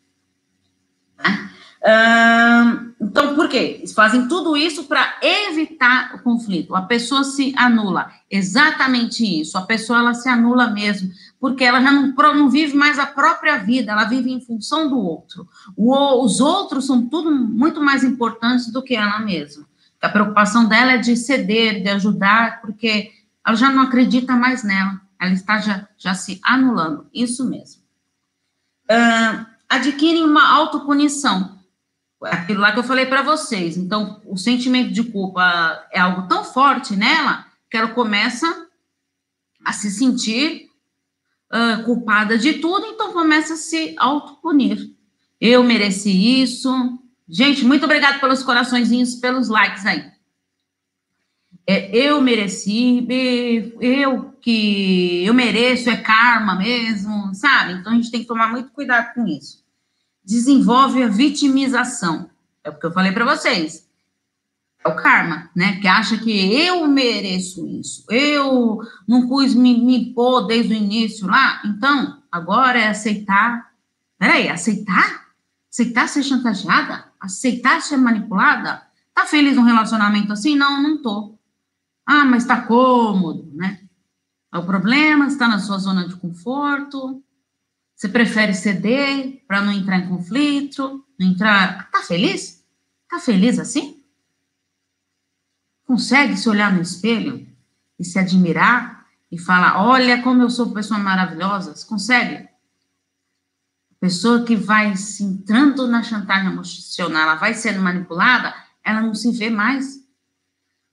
Né? 1.19 1.51
então, 3.01 3.35
por 3.35 3.49
quê? 3.49 3.77
Eles 3.79 3.93
fazem 3.93 4.29
tudo 4.29 4.57
isso 4.57 4.85
para 4.85 5.19
evitar 5.23 6.15
o 6.15 6.23
conflito. 6.23 6.75
A 6.75 6.83
pessoa 6.83 7.25
se 7.25 7.55
anula. 7.57 8.11
Exatamente 8.31 9.25
isso. 9.25 9.57
A 9.57 9.63
pessoa 9.63 10.01
ela 10.01 10.15
se 10.15 10.29
anula 10.29 10.71
mesmo, 10.71 11.11
porque 11.41 11.65
ela 11.65 11.81
já 11.81 11.91
não, 11.91 12.13
não 12.13 12.51
vive 12.51 12.77
mais 12.77 12.99
a 12.99 13.07
própria 13.07 13.57
vida, 13.57 13.93
ela 13.93 14.05
vive 14.05 14.31
em 14.31 14.41
função 14.41 14.91
do 14.91 14.99
outro. 14.99 15.49
O, 15.75 16.23
os 16.23 16.39
outros 16.39 16.87
são 16.87 17.09
tudo 17.09 17.31
muito 17.31 17.81
mais 17.83 18.05
importantes 18.05 18.71
do 18.71 18.83
que 18.83 18.95
ela 18.95 19.19
mesma. 19.21 19.67
A 20.03 20.09
preocupação 20.09 20.67
dela 20.67 20.93
é 20.93 20.99
de 20.99 21.17
ceder, 21.17 21.83
de 21.83 21.89
ajudar, 21.89 22.61
porque 22.61 23.11
ela 23.45 23.57
já 23.57 23.71
não 23.71 23.85
acredita 23.85 24.37
mais 24.37 24.63
nela. 24.63 25.01
Ela 25.19 25.33
está 25.33 25.59
já, 25.59 25.89
já 25.97 26.15
se 26.15 26.39
anulando. 26.45 27.07
Isso 27.13 27.49
mesmo. 27.49 27.83
Uh, 28.91 29.47
adquirem 29.69 30.25
uma 30.25 30.47
autopunição 30.47 31.59
aquilo 32.23 32.61
lá 32.61 32.73
que 32.73 32.79
eu 32.79 32.85
falei 32.85 33.07
para 33.07 33.23
vocês. 33.23 33.77
Então, 33.77 34.21
o 34.27 34.37
sentimento 34.37 34.93
de 34.93 35.05
culpa 35.05 35.87
é 35.91 35.99
algo 35.99 36.29
tão 36.29 36.45
forte 36.45 36.95
nela 36.95 37.47
que 37.71 37.77
ela 37.77 37.89
começa 37.89 38.67
a 39.65 39.73
se 39.73 39.91
sentir 39.91 40.70
uh, 41.53 41.85
culpada 41.85 42.39
de 42.39 42.55
tudo, 42.55 42.87
então 42.87 43.13
começa 43.13 43.55
a 43.55 43.57
se 43.57 43.95
autopunir. 43.99 44.95
Eu 45.41 45.63
mereci 45.65 46.43
isso. 46.43 46.71
Gente, 47.29 47.65
muito 47.65 47.85
obrigado 47.85 48.21
pelos 48.21 48.43
coraçõezinhos, 48.43 49.15
pelos 49.17 49.49
likes 49.49 49.87
aí. 49.87 50.11
É, 51.67 51.97
eu 51.97 52.21
mereci, 52.21 53.07
eu 53.81 54.31
que 54.41 55.25
eu 55.25 55.35
mereço, 55.35 55.91
é 55.91 55.97
karma 55.97 56.57
mesmo, 56.57 57.35
sabe? 57.35 57.75
Então 57.75 57.93
a 57.93 57.95
gente 57.95 58.11
tem 58.11 58.21
que 58.21 58.27
tomar 58.27 58.51
muito 58.51 58.71
cuidado 58.73 59.15
com 59.15 59.27
isso. 59.27 59.63
Desenvolve 60.25 61.03
a 61.03 61.09
vitimização. 61.09 62.31
É 62.65 62.71
o 62.71 62.79
que 62.79 62.87
eu 62.87 62.93
falei 62.93 63.13
para 63.13 63.25
vocês. 63.25 63.90
É 64.85 64.89
o 64.89 64.97
karma, 64.97 65.51
né? 65.55 65.79
Que 65.81 65.87
acha 65.87 66.17
que 66.17 66.31
eu 66.31 66.89
mereço 66.89 67.67
isso. 67.67 68.05
Eu 68.11 68.81
não 69.07 69.29
quis 69.29 69.55
me, 69.55 69.79
me 69.79 70.15
pôr 70.15 70.47
desde 70.47 70.73
o 70.73 70.77
início 70.77 71.27
lá. 71.27 71.61
Então, 71.65 72.23
agora 72.33 72.79
é 72.79 72.89
aceitar. 72.89 73.71
Peraí, 74.19 74.49
aceitar? 74.49 75.27
Aceitar 75.71 76.09
ser 76.09 76.23
chantageada? 76.23 77.05
Aceitar 77.21 77.83
ser 77.83 77.99
manipulada? 77.99 78.83
Tá 79.15 79.27
feliz 79.27 79.55
num 79.55 79.63
relacionamento 79.63 80.33
assim? 80.33 80.57
Não, 80.57 80.83
não 80.83 81.03
tô. 81.03 81.39
Ah, 82.07 82.25
mas 82.25 82.47
tá 82.47 82.63
cômodo, 82.63 83.51
né? 83.55 83.81
O 84.53 84.63
problema 84.63 85.27
está 85.27 85.47
na 85.47 85.59
sua 85.59 85.79
zona 85.79 86.09
de 86.09 86.17
conforto. 86.17 87.23
Você 87.95 88.09
prefere 88.09 88.55
ceder 88.55 89.45
para 89.47 89.61
não 89.61 89.73
entrar 89.73 89.99
em 89.99 90.09
conflito, 90.09 91.05
não 91.19 91.29
entrar. 91.29 91.91
Tá 91.91 92.01
feliz? 92.01 92.65
Tá 93.09 93.19
feliz 93.19 93.59
assim? 93.59 94.00
Consegue 95.91 96.37
se 96.37 96.49
olhar 96.49 96.73
no 96.73 96.81
espelho 96.81 97.45
e 97.99 98.05
se 98.05 98.17
admirar 98.17 99.07
e 99.29 99.37
falar: 99.37 99.85
olha 99.85 100.23
como 100.23 100.41
eu 100.41 100.49
sou 100.49 100.71
pessoa 100.71 101.01
maravilhosa? 101.01 101.75
Você 101.75 101.85
consegue? 101.85 102.49
pessoa 103.99 104.45
que 104.45 104.55
vai 104.55 104.95
se 104.95 105.25
entrando 105.25 105.89
na 105.89 106.05
chantagem 106.05 106.53
emocional, 106.53 107.23
ela 107.23 107.35
vai 107.35 107.55
sendo 107.55 107.83
manipulada, 107.83 108.55
ela 108.85 109.01
não 109.01 109.17
se 109.17 109.33
vê 109.33 109.51
mais. 109.51 109.99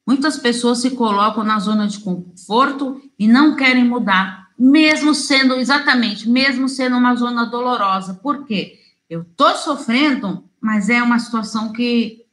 Muitas 0.03 0.35
pessoas 0.39 0.79
se 0.79 0.89
colocam 0.89 1.43
na 1.43 1.59
zona 1.59 1.87
de 1.87 1.99
conforto 1.99 2.99
e 3.19 3.27
não 3.27 3.55
querem 3.55 3.85
mudar, 3.85 4.49
mesmo 4.57 5.13
sendo 5.13 5.53
exatamente, 5.57 6.27
mesmo 6.27 6.67
sendo 6.67 6.97
uma 6.97 7.13
zona 7.13 7.45
dolorosa. 7.45 8.15
Por 8.15 8.47
quê? 8.47 8.79
Eu 9.07 9.23
tô 9.23 9.55
sofrendo, 9.57 10.43
mas 10.59 10.89
é 10.89 11.03
uma 11.03 11.19
situação 11.19 11.71
que 11.71 12.25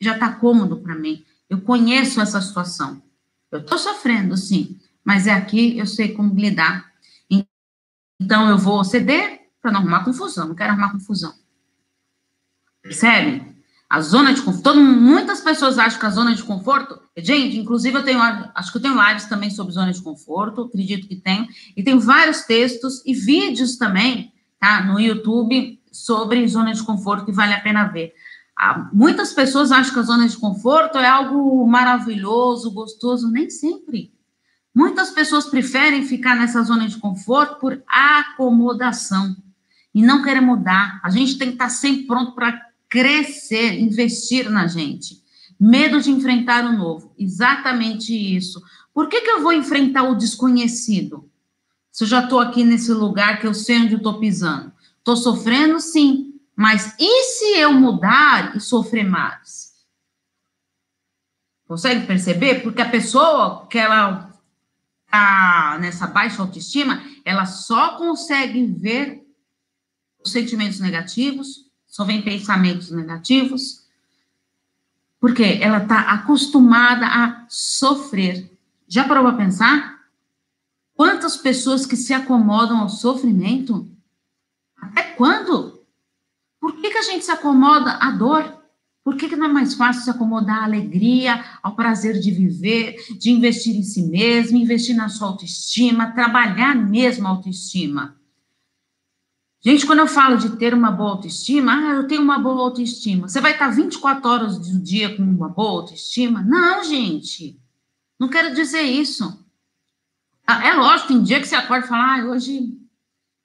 já 0.00 0.18
tá 0.18 0.32
cômodo 0.32 0.78
para 0.78 0.94
mim. 0.94 1.22
Eu 1.48 1.60
conheço 1.60 2.20
essa 2.20 2.40
situação. 2.40 3.02
Eu 3.50 3.64
tô 3.64 3.78
sofrendo, 3.78 4.36
sim, 4.36 4.78
mas 5.04 5.26
é 5.26 5.32
aqui 5.32 5.78
eu 5.78 5.86
sei 5.86 6.12
como 6.12 6.34
lidar. 6.34 6.92
Então 8.20 8.48
eu 8.48 8.58
vou 8.58 8.84
ceder 8.84 9.48
para 9.62 9.70
não 9.70 9.80
arrumar 9.80 10.04
confusão, 10.04 10.48
não 10.48 10.54
quero 10.54 10.72
arrumar 10.72 10.92
confusão. 10.92 11.32
Percebe? 12.82 13.56
A 13.88 14.02
zona 14.02 14.34
de 14.34 14.42
conforto, 14.42 14.78
muitas 14.78 15.40
pessoas 15.40 15.78
acham 15.78 15.98
que 15.98 16.04
a 16.04 16.10
zona 16.10 16.34
de 16.34 16.42
conforto, 16.42 17.00
gente, 17.16 17.58
inclusive 17.58 17.96
eu 17.96 18.04
tenho, 18.04 18.20
acho 18.20 18.70
que 18.70 18.76
eu 18.76 18.82
tenho 18.82 19.02
lives 19.02 19.24
também 19.24 19.50
sobre 19.50 19.72
zona 19.72 19.92
de 19.92 20.02
conforto, 20.02 20.62
acredito 20.62 21.08
que 21.08 21.16
tenho, 21.16 21.48
e 21.74 21.82
tenho 21.82 21.98
vários 21.98 22.42
textos 22.42 23.02
e 23.06 23.14
vídeos 23.14 23.78
também, 23.78 24.30
tá, 24.60 24.84
no 24.84 25.00
YouTube 25.00 25.80
sobre 25.90 26.46
zona 26.46 26.74
de 26.74 26.82
conforto 26.82 27.24
que 27.24 27.32
vale 27.32 27.54
a 27.54 27.60
pena 27.60 27.84
ver. 27.84 28.12
Ah, 28.60 28.90
muitas 28.92 29.32
pessoas 29.32 29.70
acham 29.70 29.92
que 29.92 30.00
a 30.00 30.02
zona 30.02 30.26
de 30.26 30.36
conforto 30.36 30.98
é 30.98 31.06
algo 31.06 31.64
maravilhoso, 31.64 32.72
gostoso, 32.72 33.30
nem 33.30 33.48
sempre. 33.48 34.12
Muitas 34.74 35.10
pessoas 35.10 35.46
preferem 35.46 36.04
ficar 36.04 36.34
nessa 36.34 36.60
zona 36.64 36.88
de 36.88 36.96
conforto 36.96 37.60
por 37.60 37.80
acomodação 37.86 39.36
e 39.94 40.02
não 40.02 40.24
querer 40.24 40.40
mudar. 40.40 41.00
A 41.04 41.10
gente 41.10 41.38
tem 41.38 41.48
que 41.48 41.54
estar 41.54 41.68
sempre 41.68 42.08
pronto 42.08 42.32
para 42.32 42.60
crescer, 42.88 43.78
investir 43.78 44.50
na 44.50 44.66
gente. 44.66 45.22
Medo 45.58 46.00
de 46.00 46.10
enfrentar 46.10 46.64
o 46.64 46.76
novo. 46.76 47.12
Exatamente 47.16 48.12
isso. 48.12 48.60
Por 48.92 49.08
que, 49.08 49.20
que 49.20 49.30
eu 49.30 49.42
vou 49.42 49.52
enfrentar 49.52 50.02
o 50.02 50.16
desconhecido? 50.16 51.30
Se 51.92 52.02
eu 52.02 52.08
já 52.08 52.24
estou 52.24 52.40
aqui 52.40 52.64
nesse 52.64 52.92
lugar 52.92 53.38
que 53.40 53.46
eu 53.46 53.54
sei 53.54 53.78
onde 53.78 53.94
estou 53.94 54.18
pisando. 54.18 54.72
Estou 54.98 55.16
sofrendo, 55.16 55.78
sim. 55.78 56.27
Mas 56.58 56.96
e 56.98 57.22
se 57.22 57.56
eu 57.56 57.72
mudar 57.72 58.56
e 58.56 58.60
sofrer 58.60 59.04
mais? 59.04 59.74
Consegue 61.68 62.04
perceber? 62.04 62.64
Porque 62.64 62.82
a 62.82 62.90
pessoa 62.90 63.64
que 63.68 63.78
ela 63.78 64.36
está 65.04 65.78
nessa 65.80 66.08
baixa 66.08 66.42
autoestima, 66.42 67.00
ela 67.24 67.46
só 67.46 67.96
consegue 67.96 68.66
ver 68.66 69.24
os 70.18 70.32
sentimentos 70.32 70.80
negativos, 70.80 71.70
só 71.86 72.04
vem 72.04 72.22
pensamentos 72.22 72.90
negativos, 72.90 73.86
porque 75.20 75.60
ela 75.62 75.78
está 75.78 76.10
acostumada 76.10 77.06
a 77.06 77.46
sofrer. 77.48 78.50
Já 78.88 79.06
parou 79.06 79.22
para 79.22 79.36
pensar? 79.36 80.00
Quantas 80.92 81.36
pessoas 81.36 81.86
que 81.86 81.94
se 81.94 82.12
acomodam 82.12 82.80
ao 82.80 82.88
sofrimento? 82.88 83.88
Até 84.76 85.04
quando? 85.12 85.77
Por 86.60 86.76
que, 86.76 86.90
que 86.90 86.98
a 86.98 87.02
gente 87.02 87.24
se 87.24 87.30
acomoda 87.30 87.92
à 87.92 88.10
dor? 88.10 88.58
Por 89.04 89.16
que, 89.16 89.28
que 89.28 89.36
não 89.36 89.46
é 89.46 89.52
mais 89.52 89.74
fácil 89.74 90.02
se 90.02 90.10
acomodar 90.10 90.58
à 90.58 90.64
alegria, 90.64 91.42
ao 91.62 91.74
prazer 91.74 92.20
de 92.20 92.30
viver, 92.30 92.96
de 93.18 93.30
investir 93.30 93.74
em 93.74 93.82
si 93.82 94.02
mesmo, 94.02 94.58
investir 94.58 94.94
na 94.94 95.08
sua 95.08 95.28
autoestima, 95.28 96.12
trabalhar 96.12 96.74
mesmo 96.74 97.26
a 97.26 97.30
autoestima? 97.30 98.18
Gente, 99.60 99.86
quando 99.86 100.00
eu 100.00 100.06
falo 100.06 100.36
de 100.36 100.56
ter 100.56 100.72
uma 100.72 100.90
boa 100.90 101.10
autoestima, 101.10 101.72
ah, 101.72 101.94
eu 101.94 102.06
tenho 102.06 102.22
uma 102.22 102.38
boa 102.38 102.60
autoestima. 102.60 103.28
Você 103.28 103.40
vai 103.40 103.52
estar 103.52 103.68
24 103.70 104.28
horas 104.28 104.58
do 104.58 104.78
dia 104.78 105.16
com 105.16 105.22
uma 105.22 105.48
boa 105.48 105.80
autoestima? 105.80 106.42
Não, 106.42 106.84
gente. 106.84 107.60
Não 108.20 108.28
quero 108.28 108.54
dizer 108.54 108.82
isso. 108.82 109.44
Ah, 110.46 110.66
é 110.66 110.72
lógico, 110.74 111.08
tem 111.08 111.22
dia 111.22 111.40
que 111.40 111.48
você 111.48 111.56
acorda 111.56 111.86
e 111.86 111.88
fala, 111.88 112.20
ah, 112.20 112.24
hoje 112.26 112.78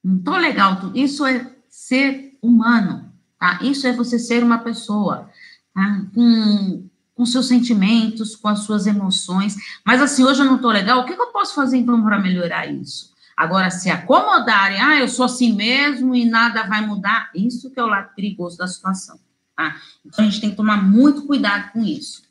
não 0.03 0.19
tô 0.21 0.37
legal. 0.37 0.91
Isso 0.93 1.25
é 1.25 1.51
ser 1.67 2.37
humano, 2.41 3.02
tá? 3.43 3.59
Isso 3.61 3.85
é 3.85 3.91
você 3.91 4.17
ser 4.17 4.41
uma 4.41 4.59
pessoa, 4.59 5.29
tá? 5.73 6.05
Com, 6.15 6.87
com 7.13 7.25
seus 7.25 7.49
sentimentos, 7.49 8.37
com 8.37 8.47
as 8.47 8.59
suas 8.59 8.87
emoções. 8.87 9.57
Mas 9.85 10.01
assim, 10.01 10.23
hoje 10.23 10.39
eu 10.39 10.45
não 10.45 10.59
tô 10.59 10.71
legal, 10.71 11.01
o 11.01 11.05
que, 11.05 11.13
que 11.13 11.21
eu 11.21 11.33
posso 11.33 11.53
fazer 11.53 11.77
então 11.77 12.01
para 12.01 12.17
melhorar 12.17 12.65
isso? 12.67 13.11
Agora, 13.35 13.69
se 13.69 13.89
acomodarem, 13.89 14.79
ah, 14.79 14.97
eu 14.97 15.09
sou 15.09 15.25
assim 15.25 15.51
mesmo 15.51 16.15
e 16.15 16.23
nada 16.23 16.63
vai 16.63 16.85
mudar, 16.85 17.31
isso 17.35 17.69
que 17.69 17.77
é 17.77 17.83
o 17.83 17.87
lado 17.87 18.15
perigoso 18.15 18.57
da 18.57 18.65
situação, 18.65 19.19
tá? 19.57 19.75
Então, 20.05 20.23
a 20.23 20.29
gente 20.29 20.39
tem 20.39 20.51
que 20.51 20.55
tomar 20.55 20.81
muito 20.81 21.25
cuidado 21.25 21.73
com 21.73 21.83
isso. 21.83 22.23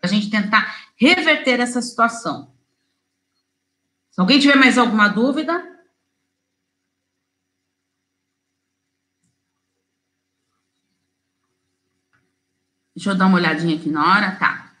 A 0.00 0.06
gente 0.06 0.30
tentar 0.30 0.76
reverter 0.94 1.58
essa 1.58 1.82
situação. 1.82 2.52
Se 4.12 4.20
alguém 4.20 4.38
tiver 4.38 4.56
mais 4.56 4.78
alguma 4.78 5.08
dúvida. 5.08 5.75
Deixa 12.96 13.10
eu 13.10 13.14
dar 13.14 13.26
uma 13.26 13.36
olhadinha 13.36 13.76
aqui 13.76 13.90
na 13.90 14.10
hora, 14.10 14.30
tá. 14.36 14.72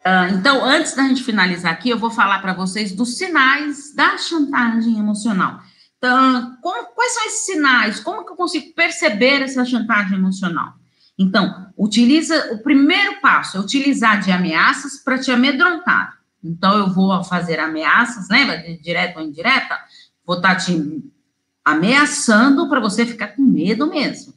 Uh, 0.00 0.34
então, 0.38 0.64
antes 0.64 0.94
da 0.94 1.02
gente 1.02 1.22
finalizar 1.22 1.70
aqui, 1.70 1.90
eu 1.90 1.98
vou 1.98 2.10
falar 2.10 2.38
para 2.38 2.54
vocês 2.54 2.92
dos 2.92 3.18
sinais 3.18 3.94
da 3.94 4.16
chantagem 4.16 4.98
emocional. 4.98 5.60
Então, 5.98 6.56
como, 6.62 6.86
quais 6.94 7.12
são 7.12 7.26
esses 7.26 7.44
sinais? 7.44 8.00
Como 8.00 8.24
que 8.24 8.32
eu 8.32 8.36
consigo 8.36 8.72
perceber 8.74 9.42
essa 9.42 9.66
chantagem 9.66 10.16
emocional? 10.16 10.74
Então, 11.18 11.72
utiliza 11.76 12.54
o 12.54 12.62
primeiro 12.62 13.20
passo 13.20 13.58
é 13.58 13.60
utilizar 13.60 14.20
de 14.20 14.32
ameaças 14.32 14.98
para 14.98 15.18
te 15.18 15.30
amedrontar. 15.30 16.16
Então, 16.42 16.78
eu 16.78 16.94
vou 16.94 17.22
fazer 17.22 17.58
ameaças, 17.58 18.28
lembra, 18.30 18.56
de 18.58 18.80
direta 18.80 19.18
ou 19.18 19.26
indireta? 19.26 19.78
Vou 20.24 20.36
estar 20.36 20.54
tá 20.54 20.56
te 20.56 21.04
ameaçando 21.62 22.68
para 22.68 22.80
você 22.80 23.04
ficar 23.04 23.28
com 23.28 23.42
medo 23.42 23.86
mesmo. 23.88 24.32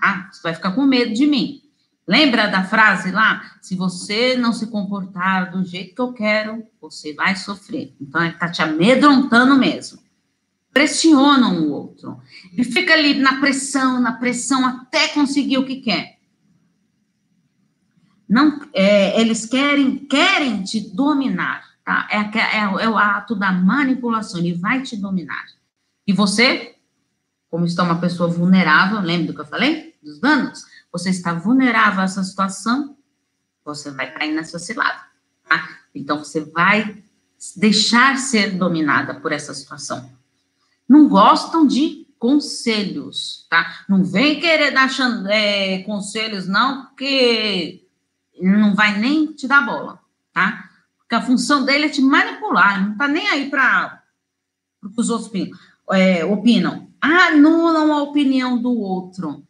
Tá? 0.00 0.30
Você 0.32 0.42
vai 0.42 0.54
ficar 0.54 0.72
com 0.72 0.86
medo 0.86 1.12
de 1.12 1.26
mim. 1.26 1.61
Lembra 2.06 2.48
da 2.48 2.64
frase 2.64 3.12
lá? 3.12 3.42
Se 3.60 3.76
você 3.76 4.36
não 4.36 4.52
se 4.52 4.66
comportar 4.66 5.52
do 5.52 5.64
jeito 5.64 5.94
que 5.94 6.00
eu 6.00 6.12
quero, 6.12 6.66
você 6.80 7.14
vai 7.14 7.36
sofrer. 7.36 7.94
Então, 8.00 8.22
ele 8.22 8.34
está 8.34 8.50
te 8.50 8.60
amedrontando 8.60 9.56
mesmo. 9.56 10.00
Pressionam 10.72 11.62
o 11.62 11.70
outro. 11.70 12.20
E 12.56 12.64
fica 12.64 12.94
ali 12.94 13.14
na 13.14 13.38
pressão, 13.38 14.00
na 14.00 14.12
pressão, 14.12 14.66
até 14.66 15.08
conseguir 15.08 15.58
o 15.58 15.66
que 15.66 15.76
quer. 15.76 16.18
Não, 18.28 18.60
é, 18.72 19.20
eles 19.20 19.44
querem, 19.46 19.98
querem 19.98 20.62
te 20.62 20.80
dominar, 20.80 21.62
tá? 21.84 22.08
É, 22.10 22.38
é, 22.38 22.84
é 22.84 22.88
o 22.88 22.96
ato 22.96 23.34
da 23.34 23.52
manipulação, 23.52 24.40
ele 24.40 24.54
vai 24.54 24.82
te 24.82 24.96
dominar. 24.96 25.44
E 26.06 26.12
você, 26.14 26.74
como 27.50 27.66
está 27.66 27.82
uma 27.82 28.00
pessoa 28.00 28.30
vulnerável, 28.30 29.00
lembra 29.00 29.26
do 29.26 29.34
que 29.34 29.40
eu 29.42 29.46
falei? 29.46 29.94
Dos 30.02 30.18
danos? 30.18 30.64
Você 30.92 31.10
está 31.10 31.32
vulnerável 31.32 32.00
a 32.00 32.04
essa 32.04 32.22
situação, 32.22 32.96
você 33.64 33.90
vai 33.90 34.12
cair 34.12 34.34
nessa 34.34 34.58
cilada, 34.58 35.00
tá? 35.48 35.78
Então, 35.94 36.18
você 36.18 36.40
vai 36.40 37.02
deixar 37.56 38.18
ser 38.18 38.52
dominada 38.52 39.14
por 39.14 39.32
essa 39.32 39.54
situação. 39.54 40.12
não 40.88 41.08
gostam 41.08 41.66
de 41.66 42.06
conselhos, 42.18 43.46
tá? 43.48 43.84
Não 43.88 44.04
vem 44.04 44.38
querer 44.38 44.70
dar 44.70 44.88
é, 45.28 45.82
conselhos, 45.82 46.46
não, 46.46 46.86
porque 46.86 47.84
não 48.40 48.74
vai 48.74 48.98
nem 48.98 49.26
te 49.32 49.48
dar 49.48 49.66
bola, 49.66 49.98
tá? 50.32 50.68
Porque 50.98 51.14
a 51.14 51.22
função 51.22 51.64
dele 51.64 51.86
é 51.86 51.88
te 51.88 52.00
manipular, 52.00 52.86
não 52.86 52.96
tá 52.96 53.08
nem 53.08 53.26
aí 53.28 53.50
para 53.50 54.02
os 54.96 55.10
outros 55.10 55.28
opinam. 55.28 55.58
É, 55.90 56.24
opinam. 56.24 56.88
Anulam 57.00 57.92
a 57.92 58.02
opinião 58.02 58.60
do 58.60 58.72
outro. 58.72 59.44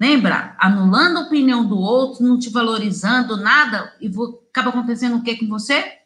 Lembra? 0.00 0.56
Anulando 0.58 1.18
a 1.18 1.22
opinião 1.22 1.66
do 1.66 1.76
outro, 1.76 2.24
não 2.24 2.38
te 2.38 2.50
valorizando 2.50 3.36
nada, 3.36 3.92
e 4.00 4.10
acaba 4.50 4.70
acontecendo 4.70 5.16
o 5.16 5.22
que 5.22 5.36
com 5.36 5.48
você? 5.48 5.98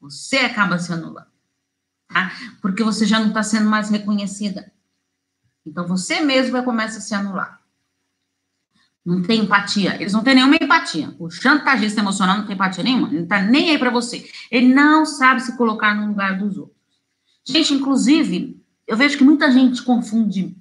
Você 0.00 0.38
acaba 0.38 0.78
se 0.78 0.92
anulando. 0.92 1.26
Tá? 2.08 2.32
Porque 2.62 2.82
você 2.82 3.04
já 3.04 3.18
não 3.18 3.28
está 3.28 3.42
sendo 3.42 3.68
mais 3.68 3.90
reconhecida. 3.90 4.72
Então 5.66 5.86
você 5.86 6.20
mesmo 6.20 6.52
vai 6.52 6.62
começar 6.62 6.98
a 6.98 7.00
se 7.00 7.14
anular. 7.14 7.60
Não 9.04 9.22
tem 9.22 9.40
empatia. 9.40 9.96
Eles 10.00 10.12
não 10.12 10.22
têm 10.22 10.34
nenhuma 10.34 10.56
empatia. 10.56 11.14
O 11.18 11.30
chantagista 11.30 12.00
emocional 12.00 12.38
não 12.38 12.46
tem 12.46 12.54
empatia 12.54 12.84
nenhuma. 12.84 13.08
Ele 13.08 13.16
não 13.16 13.24
está 13.24 13.40
nem 13.42 13.70
aí 13.70 13.78
para 13.78 13.90
você. 13.90 14.28
Ele 14.50 14.72
não 14.72 15.04
sabe 15.04 15.40
se 15.40 15.56
colocar 15.56 15.94
no 15.94 16.08
lugar 16.08 16.38
dos 16.38 16.56
outros. 16.56 16.76
Gente, 17.44 17.74
inclusive, 17.74 18.62
eu 18.86 18.96
vejo 18.96 19.16
que 19.16 19.24
muita 19.24 19.50
gente 19.50 19.82
confunde 19.82 20.56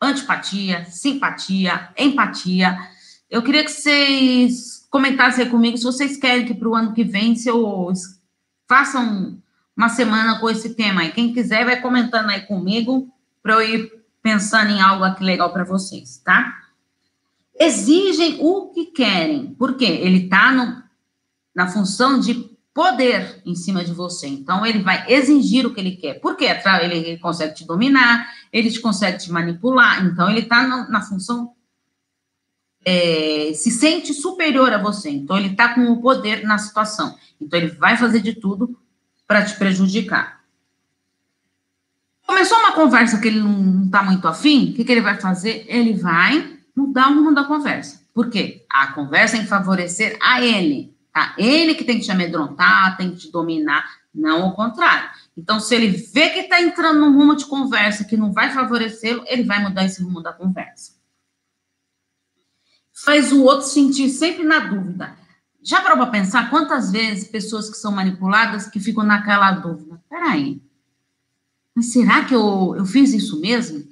antipatia, 0.00 0.84
simpatia, 0.86 1.90
empatia. 1.96 2.76
Eu 3.30 3.42
queria 3.42 3.64
que 3.64 3.70
vocês 3.70 4.86
comentassem 4.90 5.48
comigo 5.48 5.76
se 5.76 5.84
vocês 5.84 6.16
querem 6.16 6.46
que 6.46 6.54
para 6.54 6.68
o 6.68 6.74
ano 6.74 6.94
que 6.94 7.04
vem 7.04 7.34
se 7.34 7.48
eu 7.48 7.92
faça 8.68 9.00
um, 9.00 9.40
uma 9.76 9.88
semana 9.88 10.38
com 10.38 10.48
esse 10.48 10.74
tema 10.74 11.02
aí. 11.02 11.12
Quem 11.12 11.32
quiser 11.32 11.64
vai 11.64 11.80
comentando 11.80 12.30
aí 12.30 12.42
comigo 12.42 13.08
para 13.42 13.54
eu 13.54 13.62
ir 13.62 13.92
pensando 14.22 14.70
em 14.70 14.80
algo 14.80 15.04
aqui 15.04 15.24
legal 15.24 15.52
para 15.52 15.64
vocês, 15.64 16.18
tá? 16.24 16.54
Exigem 17.58 18.38
o 18.40 18.68
que 18.68 18.86
querem, 18.86 19.54
porque 19.58 19.84
ele 19.84 20.24
está 20.24 20.84
na 21.54 21.68
função 21.68 22.20
de 22.20 22.56
poder 22.74 23.42
em 23.44 23.54
cima 23.54 23.84
de 23.84 23.92
você. 23.92 24.26
Então, 24.28 24.64
ele 24.64 24.80
vai 24.80 25.04
exigir 25.08 25.66
o 25.66 25.74
que 25.74 25.80
ele 25.80 25.96
quer. 25.96 26.14
Por 26.20 26.36
quê? 26.36 26.46
Ele, 26.82 27.18
consegue 27.18 27.54
te 27.54 27.66
dominar, 27.66 28.26
ele 28.52 28.70
te 28.70 28.80
consegue 28.80 29.18
te 29.18 29.32
manipular. 29.32 30.04
Então, 30.04 30.30
ele 30.30 30.40
está 30.40 30.66
na, 30.88 31.00
função. 31.02 31.52
É, 32.84 33.52
se 33.54 33.70
sente 33.70 34.14
superior 34.14 34.72
a 34.72 34.78
você. 34.78 35.10
Então, 35.10 35.36
ele 35.36 35.48
está 35.48 35.74
com 35.74 35.90
o 35.90 36.00
poder 36.00 36.44
na 36.44 36.58
situação. 36.58 37.16
Então, 37.40 37.58
ele 37.58 37.68
vai 37.68 37.96
fazer 37.96 38.20
de 38.20 38.34
tudo 38.34 38.78
para 39.26 39.44
te 39.44 39.56
prejudicar. 39.56 40.38
Começou 42.28 42.58
uma 42.58 42.72
conversa 42.72 43.18
que 43.18 43.28
ele 43.28 43.40
não 43.40 43.86
está 43.86 44.02
muito 44.02 44.28
afim, 44.28 44.70
o 44.70 44.74
que, 44.74 44.84
que 44.84 44.92
ele 44.92 45.00
vai 45.00 45.18
fazer? 45.18 45.64
Ele 45.66 45.94
vai 45.94 46.58
mudar 46.76 47.10
o 47.10 47.14
rumo 47.14 47.34
da 47.34 47.44
conversa. 47.44 48.02
Por 48.12 48.28
quê? 48.28 48.66
A 48.68 48.88
conversa 48.88 49.36
tem 49.36 49.44
que 49.44 49.48
favorecer 49.48 50.18
a 50.20 50.42
ele. 50.42 50.94
Tá? 51.18 51.34
Ele 51.36 51.74
que 51.74 51.82
tem 51.82 51.98
que 51.98 52.04
te 52.04 52.12
amedrontar, 52.12 52.96
tem 52.96 53.10
que 53.10 53.16
te 53.16 53.32
dominar, 53.32 53.84
não 54.14 54.46
o 54.46 54.52
contrário. 54.52 55.10
Então, 55.36 55.58
se 55.58 55.74
ele 55.74 55.88
vê 55.88 56.30
que 56.30 56.38
está 56.38 56.62
entrando 56.62 57.00
num 57.00 57.12
rumo 57.12 57.34
de 57.34 57.44
conversa 57.44 58.04
que 58.04 58.16
não 58.16 58.32
vai 58.32 58.52
favorecê-lo, 58.52 59.24
ele 59.26 59.42
vai 59.42 59.60
mudar 59.60 59.84
esse 59.84 60.00
rumo 60.00 60.22
da 60.22 60.32
conversa. 60.32 60.92
Faz 63.04 63.32
o 63.32 63.42
outro 63.42 63.66
sentir 63.66 64.08
sempre 64.10 64.44
na 64.44 64.60
dúvida. 64.60 65.16
Já 65.60 65.80
parou 65.80 65.96
para 65.98 66.06
pensar 66.06 66.50
quantas 66.50 66.92
vezes 66.92 67.28
pessoas 67.28 67.68
que 67.68 67.76
são 67.76 67.90
manipuladas 67.90 68.68
que 68.68 68.78
ficam 68.78 69.02
naquela 69.02 69.50
dúvida? 69.50 70.00
Peraí, 70.08 70.62
mas 71.74 71.92
será 71.92 72.24
que 72.24 72.34
eu, 72.34 72.76
eu 72.76 72.86
fiz 72.86 73.12
isso 73.12 73.40
mesmo? 73.40 73.84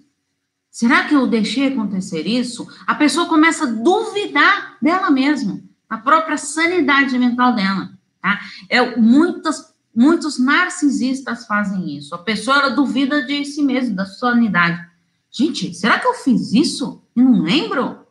Será 0.71 1.09
que 1.09 1.15
eu 1.15 1.27
deixei 1.27 1.67
acontecer 1.67 2.25
isso? 2.25 2.69
A 2.87 2.95
pessoa 2.95 3.27
começa 3.27 3.65
a 3.65 3.73
duvidar 3.73 4.79
dela 4.81 5.11
mesma 5.11 5.66
a 5.89 5.99
própria 5.99 6.37
sanidade 6.37 7.19
mental 7.19 7.55
dela, 7.55 7.91
tá? 8.21 8.41
É, 8.69 8.97
muitas, 8.97 9.75
muitos 9.95 10.39
narcisistas 10.39 11.47
fazem 11.47 11.97
isso. 11.97 12.15
A 12.15 12.19
pessoa, 12.19 12.71
duvida 12.71 13.25
de 13.25 13.45
si 13.45 13.63
mesma, 13.63 13.95
da 13.95 14.07
sua 14.07 14.33
sanidade. 14.33 14.85
Gente, 15.31 15.75
será 15.75 15.99
que 15.99 16.07
eu 16.07 16.15
fiz 16.15 16.53
isso? 16.53 17.03
Eu 17.15 17.25
não 17.25 17.43
lembro? 17.43 18.07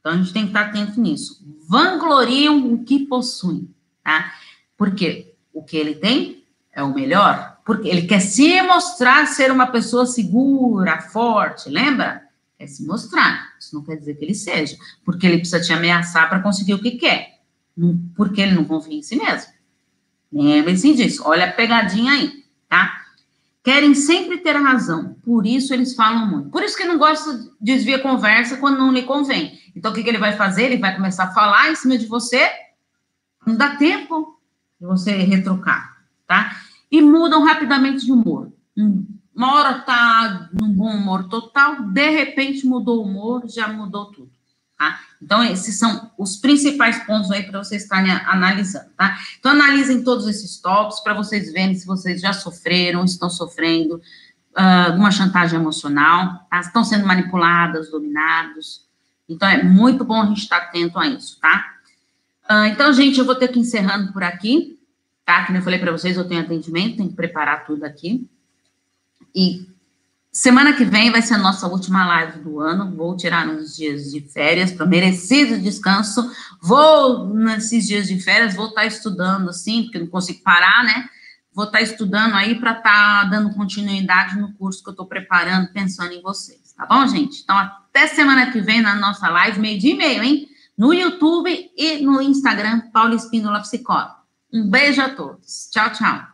Então, 0.00 0.12
a 0.12 0.16
gente 0.16 0.32
tem 0.32 0.42
que 0.42 0.48
estar 0.48 0.66
atento 0.66 1.00
nisso. 1.00 1.40
Vangloriam 1.68 2.72
o 2.72 2.84
que 2.84 3.06
possuem, 3.06 3.72
tá? 4.02 4.32
Porque 4.76 5.34
o 5.52 5.62
que 5.62 5.76
ele 5.76 5.94
tem 5.94 6.44
é 6.72 6.82
o 6.82 6.92
melhor. 6.92 7.58
Porque 7.64 7.88
ele 7.88 8.02
quer 8.02 8.20
se 8.20 8.60
mostrar 8.62 9.26
ser 9.26 9.52
uma 9.52 9.68
pessoa 9.68 10.04
segura, 10.04 11.00
forte, 11.00 11.68
lembra? 11.70 12.21
É 12.62 12.66
se 12.66 12.86
mostrar. 12.86 13.52
Isso 13.58 13.74
não 13.74 13.82
quer 13.82 13.96
dizer 13.96 14.14
que 14.14 14.24
ele 14.24 14.34
seja, 14.34 14.76
porque 15.04 15.26
ele 15.26 15.38
precisa 15.38 15.60
te 15.60 15.72
ameaçar 15.72 16.28
para 16.28 16.40
conseguir 16.40 16.74
o 16.74 16.80
que 16.80 16.92
quer, 16.92 17.40
porque 18.16 18.40
ele 18.40 18.54
não 18.54 18.64
confia 18.64 18.98
em 18.98 19.02
si 19.02 19.16
mesmo. 19.16 19.52
Lembre-se 20.32 20.94
disso. 20.94 21.22
Olha 21.26 21.46
a 21.46 21.52
pegadinha 21.52 22.12
aí, 22.12 22.44
tá? 22.68 23.02
Querem 23.62 23.94
sempre 23.94 24.38
ter 24.38 24.56
razão, 24.56 25.14
por 25.22 25.46
isso 25.46 25.72
eles 25.72 25.94
falam 25.94 26.26
muito. 26.26 26.50
Por 26.50 26.62
isso 26.62 26.76
que 26.76 26.84
não 26.84 26.98
gosta 26.98 27.38
de 27.38 27.50
desviar 27.60 28.00
conversa 28.00 28.56
quando 28.56 28.78
não 28.78 28.92
lhe 28.92 29.02
convém. 29.02 29.60
Então, 29.74 29.92
o 29.92 29.94
que, 29.94 30.02
que 30.02 30.08
ele 30.08 30.18
vai 30.18 30.36
fazer? 30.36 30.64
Ele 30.64 30.78
vai 30.78 30.94
começar 30.94 31.24
a 31.24 31.34
falar 31.34 31.70
em 31.70 31.76
cima 31.76 31.96
de 31.96 32.06
você, 32.06 32.50
não 33.46 33.56
dá 33.56 33.76
tempo 33.76 34.38
de 34.80 34.86
você 34.86 35.12
retrucar, 35.12 35.96
tá? 36.26 36.56
E 36.90 37.00
mudam 37.00 37.44
rapidamente 37.44 38.04
de 38.04 38.12
humor. 38.12 38.52
Hum, 38.76 39.06
uma 39.34 39.54
hora 39.54 39.80
tá 39.80 40.50
num 40.52 40.72
bom 40.72 40.90
humor 40.90 41.28
total, 41.28 41.82
de 41.82 42.10
repente 42.10 42.66
mudou 42.66 42.98
o 42.98 43.08
humor, 43.08 43.44
já 43.48 43.68
mudou 43.68 44.06
tudo, 44.06 44.30
tá? 44.78 45.00
Então, 45.22 45.42
esses 45.42 45.78
são 45.78 46.10
os 46.18 46.36
principais 46.36 46.98
pontos 47.06 47.30
aí 47.30 47.44
para 47.44 47.62
vocês 47.62 47.82
estarem 47.82 48.10
analisando, 48.10 48.90
tá? 48.96 49.16
Então, 49.38 49.52
analisem 49.52 50.02
todos 50.04 50.26
esses 50.26 50.60
tópicos 50.60 51.00
para 51.00 51.14
vocês 51.14 51.52
verem 51.52 51.74
se 51.74 51.86
vocês 51.86 52.20
já 52.20 52.32
sofreram, 52.32 53.04
estão 53.04 53.30
sofrendo 53.30 53.96
uh, 54.56 54.94
uma 54.94 55.10
chantagem 55.10 55.58
emocional, 55.58 56.46
tá? 56.50 56.60
Estão 56.60 56.84
sendo 56.84 57.06
manipuladas, 57.06 57.90
dominados. 57.90 58.86
Então, 59.28 59.48
é 59.48 59.62
muito 59.62 60.04
bom 60.04 60.20
a 60.20 60.26
gente 60.26 60.42
estar 60.42 60.58
atento 60.58 60.98
a 60.98 61.06
isso, 61.06 61.38
tá? 61.40 61.72
Uh, 62.50 62.66
então, 62.66 62.92
gente, 62.92 63.18
eu 63.18 63.24
vou 63.24 63.34
ter 63.34 63.48
que 63.48 63.58
encerrando 63.58 64.12
por 64.12 64.22
aqui, 64.22 64.78
tá? 65.24 65.46
Como 65.46 65.56
eu 65.56 65.62
falei 65.62 65.78
para 65.78 65.92
vocês, 65.92 66.18
eu 66.18 66.28
tenho 66.28 66.42
atendimento, 66.42 66.96
tenho 66.98 67.08
que 67.08 67.16
preparar 67.16 67.64
tudo 67.64 67.84
aqui. 67.84 68.28
E 69.34 69.66
semana 70.32 70.72
que 70.72 70.84
vem 70.84 71.10
vai 71.10 71.22
ser 71.22 71.34
a 71.34 71.38
nossa 71.38 71.66
última 71.66 72.06
live 72.06 72.40
do 72.40 72.60
ano. 72.60 72.94
Vou 72.96 73.16
tirar 73.16 73.48
uns 73.48 73.76
dias 73.76 74.10
de 74.10 74.20
férias 74.20 74.72
para 74.72 74.86
merecido 74.86 75.60
descanso. 75.60 76.30
Vou, 76.60 77.28
nesses 77.34 77.86
dias 77.86 78.08
de 78.08 78.18
férias, 78.20 78.54
vou 78.54 78.68
estar 78.68 78.82
tá 78.82 78.86
estudando, 78.86 79.50
assim, 79.50 79.84
porque 79.84 79.98
não 79.98 80.06
consigo 80.06 80.42
parar, 80.42 80.84
né? 80.84 81.08
Vou 81.54 81.66
estar 81.66 81.78
tá 81.78 81.84
estudando 81.84 82.34
aí 82.34 82.54
para 82.58 82.72
estar 82.72 82.82
tá 82.82 83.24
dando 83.24 83.54
continuidade 83.54 84.38
no 84.38 84.52
curso 84.54 84.82
que 84.82 84.88
eu 84.88 84.92
estou 84.92 85.06
preparando, 85.06 85.72
pensando 85.72 86.12
em 86.12 86.22
vocês. 86.22 86.72
Tá 86.76 86.86
bom, 86.86 87.06
gente? 87.06 87.42
Então, 87.42 87.56
até 87.56 88.06
semana 88.06 88.50
que 88.50 88.60
vem 88.60 88.80
na 88.80 88.94
nossa 88.94 89.28
live, 89.28 89.60
meio 89.60 89.78
dia 89.78 89.92
e 89.92 89.96
meio, 89.96 90.22
hein? 90.22 90.48
No 90.76 90.94
YouTube 90.94 91.70
e 91.76 91.98
no 91.98 92.22
Instagram, 92.22 92.90
Paula 92.92 93.14
Espínola 93.14 93.60
Psicóloga. 93.60 94.16
Um 94.52 94.68
beijo 94.68 95.00
a 95.00 95.10
todos. 95.10 95.68
Tchau, 95.70 95.92
tchau. 95.92 96.31